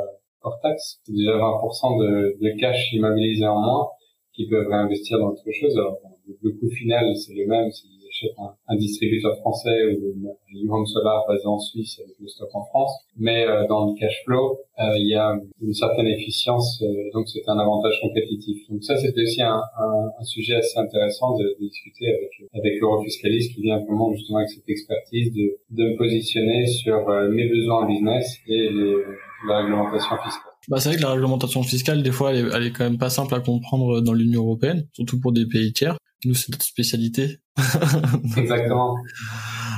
hors 0.41 0.59
taxe. 0.61 0.99
C'est 1.03 1.13
déjà 1.13 1.33
20% 1.33 1.99
de, 1.99 2.37
de 2.41 2.59
cash 2.59 2.93
immobilisé 2.93 3.45
en 3.45 3.59
moins 3.61 3.87
qu'ils 4.33 4.49
peuvent 4.49 4.67
réinvestir 4.67 5.19
dans 5.19 5.29
autre 5.29 5.51
chose. 5.51 5.77
Alors 5.77 5.97
le 6.41 6.51
coût 6.51 6.69
final 6.69 7.15
c'est 7.15 7.33
le 7.33 7.47
même 7.47 7.71
un, 8.37 8.75
distributeur 8.75 9.37
français 9.37 9.97
ou 9.99 10.73
Home 10.73 10.85
Solar 10.85 11.25
basé 11.27 11.45
en 11.45 11.59
Suisse 11.59 11.99
avec 12.03 12.15
le 12.19 12.27
stock 12.27 12.49
en 12.53 12.63
France, 12.65 12.91
mais 13.17 13.45
dans 13.67 13.87
le 13.87 13.99
cash 13.99 14.23
flow 14.25 14.59
euh, 14.81 14.97
il 14.97 15.07
y 15.07 15.15
a 15.15 15.35
une 15.61 15.73
certaine 15.73 16.07
efficience, 16.07 16.81
euh, 16.81 16.87
donc 17.13 17.27
c'est 17.27 17.47
un 17.47 17.59
avantage 17.59 17.99
compétitif. 18.01 18.67
Donc 18.69 18.83
ça, 18.83 18.97
c'était 18.97 19.21
aussi 19.21 19.41
un, 19.41 19.61
sujet 20.23 20.55
assez 20.55 20.79
intéressant 20.79 21.37
de, 21.37 21.55
discuter 21.59 22.07
avec 22.07 22.29
avec 22.53 22.81
Eurofiscalis, 22.81 23.53
qui 23.53 23.61
vient 23.61 23.77
vraiment 23.79 24.11
justement 24.13 24.39
avec 24.39 24.49
cette 24.49 24.67
expertise 24.67 25.33
de, 25.33 25.57
de 25.69 25.83
me 25.91 25.97
positionner 25.97 26.65
sur 26.65 27.09
euh, 27.09 27.29
mes 27.29 27.47
besoins 27.47 27.83
en 27.83 27.87
business 27.87 28.37
et 28.47 28.69
la 29.47 29.57
réglementation 29.57 30.15
fiscale. 30.23 30.51
Bah, 30.67 30.77
c'est 30.79 30.89
vrai 30.89 30.97
que 30.97 31.03
la 31.03 31.11
réglementation 31.11 31.63
fiscale, 31.63 32.01
des 32.01 32.11
fois, 32.11 32.31
elle 32.31 32.45
est, 32.45 32.49
elle 32.55 32.67
est 32.67 32.71
quand 32.71 32.83
même 32.83 32.97
pas 32.97 33.09
simple 33.09 33.35
à 33.35 33.39
comprendre 33.39 34.01
dans 34.01 34.13
l'Union 34.13 34.41
européenne, 34.41 34.87
surtout 34.93 35.19
pour 35.19 35.31
des 35.31 35.45
pays 35.45 35.73
tiers. 35.73 35.97
Nous, 36.25 36.35
c'est 36.35 36.51
notre 36.51 36.65
spécialité. 36.65 37.39
Exactement. 38.37 38.95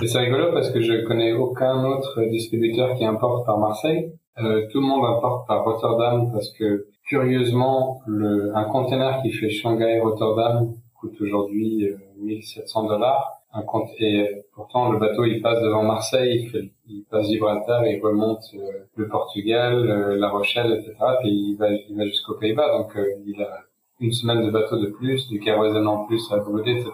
Et 0.02 0.08
c'est 0.08 0.20
rigolo 0.20 0.52
parce 0.52 0.70
que 0.72 0.82
je 0.82 1.06
connais 1.06 1.34
aucun 1.34 1.86
autre 1.86 2.22
distributeur 2.30 2.96
qui 2.98 3.06
importe 3.06 3.46
par 3.46 3.58
Marseille. 3.58 4.12
Euh, 4.40 4.68
tout 4.72 4.82
le 4.82 4.88
monde 4.88 5.06
importe 5.06 5.48
par 5.48 5.64
Rotterdam 5.64 6.32
parce 6.32 6.50
que 6.52 6.88
curieusement, 7.08 8.02
le, 8.08 8.56
un 8.56 8.66
container 8.66 9.22
qui 9.22 9.32
fait 9.32 9.50
Shanghai-Rotterdam 9.50 10.74
coûte 11.00 11.22
aujourd'hui 11.22 11.88
1700 12.18 12.86
euh, 12.86 12.90
dollars. 12.90 13.32
Un 13.56 13.62
compte, 13.62 13.88
et 14.00 14.28
pourtant 14.56 14.92
le 14.92 14.98
bateau 14.98 15.26
il 15.26 15.40
passe 15.40 15.62
devant 15.62 15.84
Marseille, 15.84 16.52
il, 16.88 17.04
passe 17.04 17.28
Gibraltar, 17.28 17.86
il 17.86 18.02
remonte 18.02 18.44
euh, 18.56 18.88
le 18.96 19.08
Portugal, 19.08 19.86
La 20.18 20.30
Rochelle, 20.30 20.72
etc. 20.74 20.96
Puis 21.22 21.30
il 21.30 21.56
va, 21.56 21.70
il 21.72 21.96
va 21.96 22.06
jusqu'aux 22.06 22.34
Pays-Bas, 22.34 22.76
donc 22.80 22.98
il 23.28 23.40
a 23.44 23.60
une 24.00 24.12
semaine 24.12 24.46
de 24.46 24.52
bateau 24.52 24.78
de 24.78 24.88
plus, 24.88 25.28
du 25.30 25.40
kérosène 25.40 25.88
en 25.88 26.06
plus 26.06 26.32
à 26.32 26.38
brûler, 26.38 26.80
etc. 26.80 26.92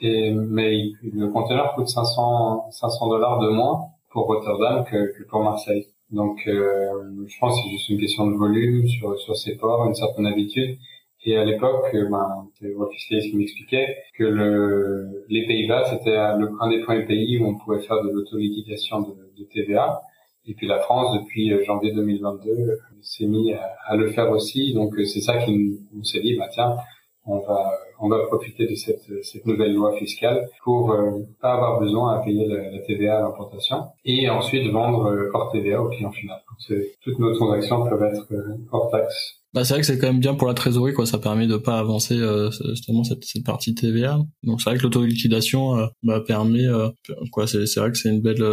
Et 0.00 0.32
mais 0.32 0.92
le 1.02 1.28
conteneur 1.28 1.74
coûte 1.74 1.88
500 1.88 2.70
500 2.70 3.08
dollars 3.08 3.38
de 3.40 3.50
moins 3.50 3.80
pour 4.10 4.26
Rotterdam 4.26 4.84
que, 4.84 5.16
que 5.16 5.24
pour 5.28 5.42
Marseille. 5.42 5.86
Donc, 6.10 6.40
euh, 6.48 7.26
je 7.28 7.38
pense 7.38 7.54
que 7.56 7.62
c'est 7.64 7.70
juste 7.70 7.88
une 7.90 8.00
question 8.00 8.26
de 8.26 8.36
volume 8.36 8.86
sur 8.88 9.18
sur 9.18 9.36
ces 9.36 9.56
ports, 9.56 9.86
une 9.86 9.94
certaine 9.94 10.26
habitude. 10.26 10.78
Et 11.24 11.36
à 11.36 11.44
l'époque, 11.44 11.94
euh, 11.94 12.08
ben, 12.08 12.48
c'est 12.58 12.66
le 12.66 12.74
fiscaliste 12.92 13.30
qui 13.30 13.36
m'expliquait 13.36 13.96
que 14.16 14.24
le, 14.24 15.24
les 15.28 15.46
Pays-Bas, 15.46 15.84
c'était 15.90 16.16
un, 16.16 16.38
des 16.38 16.80
premiers 16.80 17.04
pays 17.04 17.38
où 17.38 17.46
on 17.46 17.58
pouvait 17.58 17.80
faire 17.80 18.02
de 18.02 18.08
l'auto-liquidation 18.10 19.00
de, 19.02 19.14
de, 19.38 19.44
TVA. 19.52 20.00
Et 20.46 20.54
puis 20.54 20.66
la 20.66 20.78
France, 20.80 21.18
depuis 21.20 21.52
euh, 21.52 21.64
janvier 21.64 21.92
2022, 21.92 22.78
s'est 23.02 23.26
mis 23.26 23.52
à, 23.52 23.76
à, 23.86 23.96
le 23.96 24.10
faire 24.10 24.30
aussi. 24.30 24.72
Donc 24.74 24.94
c'est 24.96 25.20
ça 25.20 25.38
qui 25.38 25.78
nous 25.92 26.04
s'est 26.04 26.20
dit, 26.20 26.36
bah 26.36 26.48
tiens, 26.50 26.76
on 27.24 27.38
va 27.38 27.72
on 28.00 28.08
va 28.08 28.18
profiter 28.26 28.66
de 28.66 28.74
cette, 28.74 29.12
cette 29.22 29.46
nouvelle 29.46 29.74
loi 29.74 29.96
fiscale 29.98 30.48
pour 30.64 30.90
euh, 30.90 31.10
pas 31.40 31.52
avoir 31.52 31.78
besoin 31.80 32.18
à 32.18 32.24
payer 32.24 32.46
la, 32.46 32.78
TVA 32.80 33.18
à 33.18 33.20
l'importation 33.20 33.84
et 34.04 34.28
ensuite 34.30 34.70
vendre 34.72 35.06
euh, 35.06 35.30
hors 35.34 35.52
TVA 35.52 35.82
au 35.82 35.90
client 35.90 36.10
final. 36.10 36.38
toutes 37.02 37.18
nos 37.18 37.34
transactions 37.34 37.86
peuvent 37.88 38.02
être 38.02 38.26
euh, 38.32 38.56
hors 38.72 38.90
taxe. 38.90 39.36
Bah, 39.52 39.64
c'est 39.64 39.74
vrai 39.74 39.80
que 39.80 39.86
c'est 39.86 39.98
quand 39.98 40.06
même 40.06 40.20
bien 40.20 40.34
pour 40.34 40.46
la 40.46 40.54
trésorerie, 40.54 40.94
quoi. 40.94 41.06
Ça 41.06 41.18
permet 41.18 41.46
de 41.46 41.56
pas 41.56 41.78
avancer 41.78 42.16
euh, 42.16 42.50
justement 42.70 43.04
cette, 43.04 43.24
cette 43.24 43.44
partie 43.44 43.74
TVA. 43.74 44.18
Donc 44.44 44.60
c'est 44.60 44.70
vrai 44.70 44.78
que 44.78 44.84
l'auto-liquidation 44.84 45.88
bah, 46.02 46.20
permet, 46.26 46.66
quoi. 47.32 47.46
C'est, 47.46 47.66
c'est 47.66 47.80
vrai 47.80 47.90
que 47.90 47.98
c'est 47.98 48.10
une 48.10 48.22
belle 48.22 48.44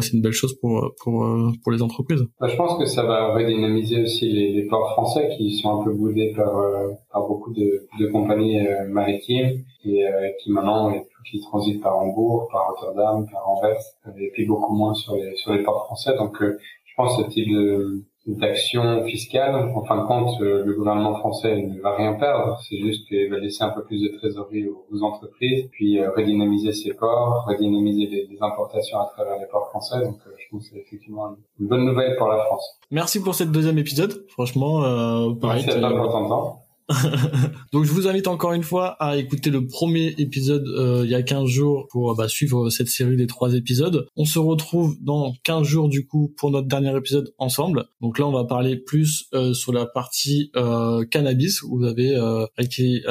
c'est 0.00 0.14
une 0.14 0.22
belle 0.22 0.32
chose 0.32 0.58
pour 0.60 0.94
pour 1.02 1.26
pour 1.62 1.72
les 1.72 1.82
entreprises. 1.82 2.24
Bah, 2.40 2.48
je 2.48 2.56
pense 2.56 2.78
que 2.78 2.86
ça 2.86 3.02
va 3.02 3.34
redynamiser 3.34 4.02
aussi 4.02 4.30
les, 4.30 4.62
ports 4.64 4.92
français 4.92 5.28
qui 5.36 5.54
sont 5.56 5.80
un 5.80 5.84
peu 5.84 5.92
boudés 5.92 6.32
par 6.34 6.56
euh, 6.56 6.88
beaucoup 7.14 7.52
de, 7.52 7.88
compagnies 8.10 8.66
euh, 8.66 8.88
maritimes 8.88 9.64
et 9.84 10.06
euh, 10.06 10.30
qui 10.40 10.50
maintenant 10.50 10.92
qui 11.30 11.40
transitent 11.40 11.82
par 11.82 11.98
Hambourg, 11.98 12.48
par 12.50 12.68
Rotterdam, 12.68 13.26
par 13.30 13.48
Anvers 13.48 13.82
et 14.18 14.30
puis 14.32 14.46
beaucoup 14.46 14.74
moins 14.74 14.94
sur 14.94 15.14
les 15.16 15.36
sur 15.36 15.52
les 15.52 15.62
ports 15.62 15.84
français. 15.86 16.16
Donc 16.16 16.38
je 16.40 16.94
pense 16.96 17.16
que 17.16 17.24
ce 17.24 17.28
type 17.28 17.48
de 17.50 18.04
d'action 18.26 19.04
fiscale. 19.04 19.54
En 19.74 19.84
fin 19.84 20.00
de 20.00 20.06
compte, 20.06 20.40
euh, 20.40 20.64
le 20.64 20.74
gouvernement 20.74 21.14
français 21.14 21.56
ne 21.56 21.80
va 21.80 21.96
rien 21.96 22.14
perdre. 22.14 22.58
C'est 22.68 22.78
juste 22.78 23.06
qu'il 23.08 23.28
va 23.30 23.38
laisser 23.38 23.64
un 23.64 23.70
peu 23.70 23.82
plus 23.84 24.00
de 24.00 24.16
trésorerie 24.16 24.68
aux, 24.68 25.02
entreprises, 25.02 25.68
puis 25.72 25.98
euh, 25.98 26.10
redynamiser 26.16 26.72
ses 26.72 26.94
ports, 26.94 27.44
redynamiser 27.46 28.06
les, 28.06 28.38
importations 28.40 28.98
à 28.98 29.10
travers 29.14 29.38
les 29.38 29.46
ports 29.46 29.68
français. 29.70 30.04
Donc, 30.04 30.18
euh, 30.26 30.30
je 30.38 30.44
pense 30.50 30.68
que 30.68 30.74
c'est 30.74 30.80
effectivement 30.80 31.36
une 31.58 31.66
bonne 31.66 31.84
nouvelle 31.84 32.16
pour 32.16 32.28
la 32.28 32.38
France. 32.44 32.78
Merci 32.90 33.22
pour 33.22 33.34
cette 33.34 33.50
deuxième 33.50 33.78
épisode. 33.78 34.24
Franchement, 34.28 34.84
euh, 34.84 35.34
pareil. 35.34 35.64
Merci 35.66 35.78
à 35.78 35.80
toi 35.80 35.96
pour 35.96 36.12
ton 36.12 36.28
temps. 36.28 36.62
Donc 37.72 37.84
je 37.84 37.90
vous 37.92 38.08
invite 38.08 38.26
encore 38.26 38.52
une 38.52 38.62
fois 38.62 38.96
à 39.00 39.16
écouter 39.16 39.50
le 39.50 39.66
premier 39.66 40.14
épisode 40.18 40.66
euh, 40.68 41.02
il 41.04 41.10
y 41.10 41.14
a 41.14 41.22
15 41.22 41.46
jours 41.48 41.86
pour 41.90 42.14
bah, 42.16 42.28
suivre 42.28 42.70
cette 42.70 42.88
série 42.88 43.16
des 43.16 43.26
trois 43.26 43.54
épisodes. 43.54 44.06
On 44.16 44.24
se 44.24 44.38
retrouve 44.38 44.96
dans 45.00 45.34
15 45.44 45.66
jours 45.66 45.88
du 45.88 46.06
coup 46.06 46.32
pour 46.36 46.50
notre 46.50 46.68
dernier 46.68 46.96
épisode 46.96 47.32
ensemble. 47.38 47.86
Donc 48.00 48.18
là 48.18 48.26
on 48.26 48.32
va 48.32 48.44
parler 48.44 48.76
plus 48.76 49.26
euh, 49.34 49.54
sur 49.54 49.72
la 49.72 49.86
partie 49.86 50.50
euh, 50.56 51.04
cannabis. 51.04 51.62
Vous 51.62 51.84
avez 51.84 52.16
acquis, 52.56 53.02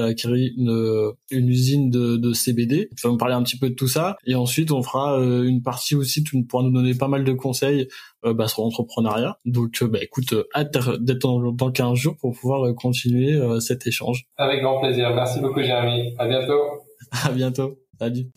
une, 0.58 1.14
une, 1.32 1.50
usine 1.50 1.90
de, 1.90 2.18
de 2.18 2.34
CBD. 2.34 2.90
Tu 2.96 3.08
vas 3.08 3.14
me 3.14 3.18
parler 3.18 3.36
un 3.36 3.44
petit 3.44 3.58
peu 3.58 3.70
de 3.70 3.76
tout 3.76 3.88
ça. 3.88 4.18
Et 4.26 4.36
ensuite 4.36 4.72
on 4.72 4.84
fera 4.84 5.18
une 5.22 5.62
partie 5.62 5.96
aussi, 5.96 6.24
tu 6.24 6.44
pourras 6.44 6.64
nous 6.64 6.72
donner 6.72 6.94
pas 6.94 7.08
mal 7.08 7.24
de 7.24 7.34
conseils 7.34 7.82
euh, 7.82 7.86
bah, 8.24 8.48
sur 8.48 8.64
l'entrepreneuriat. 8.64 9.38
Donc, 9.46 9.82
euh, 9.82 9.88
bah, 9.88 10.00
écoute, 10.02 10.34
euh, 10.34 10.48
hâte 10.56 10.78
d'être 11.00 11.22
dans, 11.22 11.52
dans 11.52 11.72
15 11.72 11.96
jours 11.96 12.16
pour 12.20 12.34
pouvoir 12.34 12.74
continuer 12.76 13.40
cet 13.60 13.88
échange. 13.88 14.26
Avec 14.38 14.62
grand 14.62 14.80
plaisir. 14.80 15.14
Merci 15.14 15.40
beaucoup, 15.40 15.62
Jérémy. 15.62 16.14
À 16.18 16.28
bientôt. 16.28 16.62
à 17.24 17.32
bientôt. 17.32 17.78
Salut. 18.00 18.28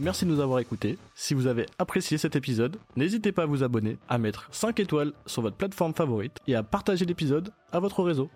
Merci 0.00 0.26
de 0.26 0.30
nous 0.30 0.40
avoir 0.40 0.60
écoutés. 0.60 0.96
Si 1.16 1.34
vous 1.34 1.48
avez 1.48 1.66
apprécié 1.78 2.18
cet 2.18 2.36
épisode, 2.36 2.76
n'hésitez 2.94 3.32
pas 3.32 3.42
à 3.42 3.46
vous 3.46 3.64
abonner, 3.64 3.96
à 4.08 4.18
mettre 4.18 4.48
5 4.52 4.78
étoiles 4.78 5.12
sur 5.26 5.42
votre 5.42 5.56
plateforme 5.56 5.92
favorite 5.92 6.38
et 6.46 6.54
à 6.54 6.62
partager 6.62 7.04
l'épisode 7.04 7.50
à 7.72 7.80
votre 7.80 8.04
réseau. 8.04 8.30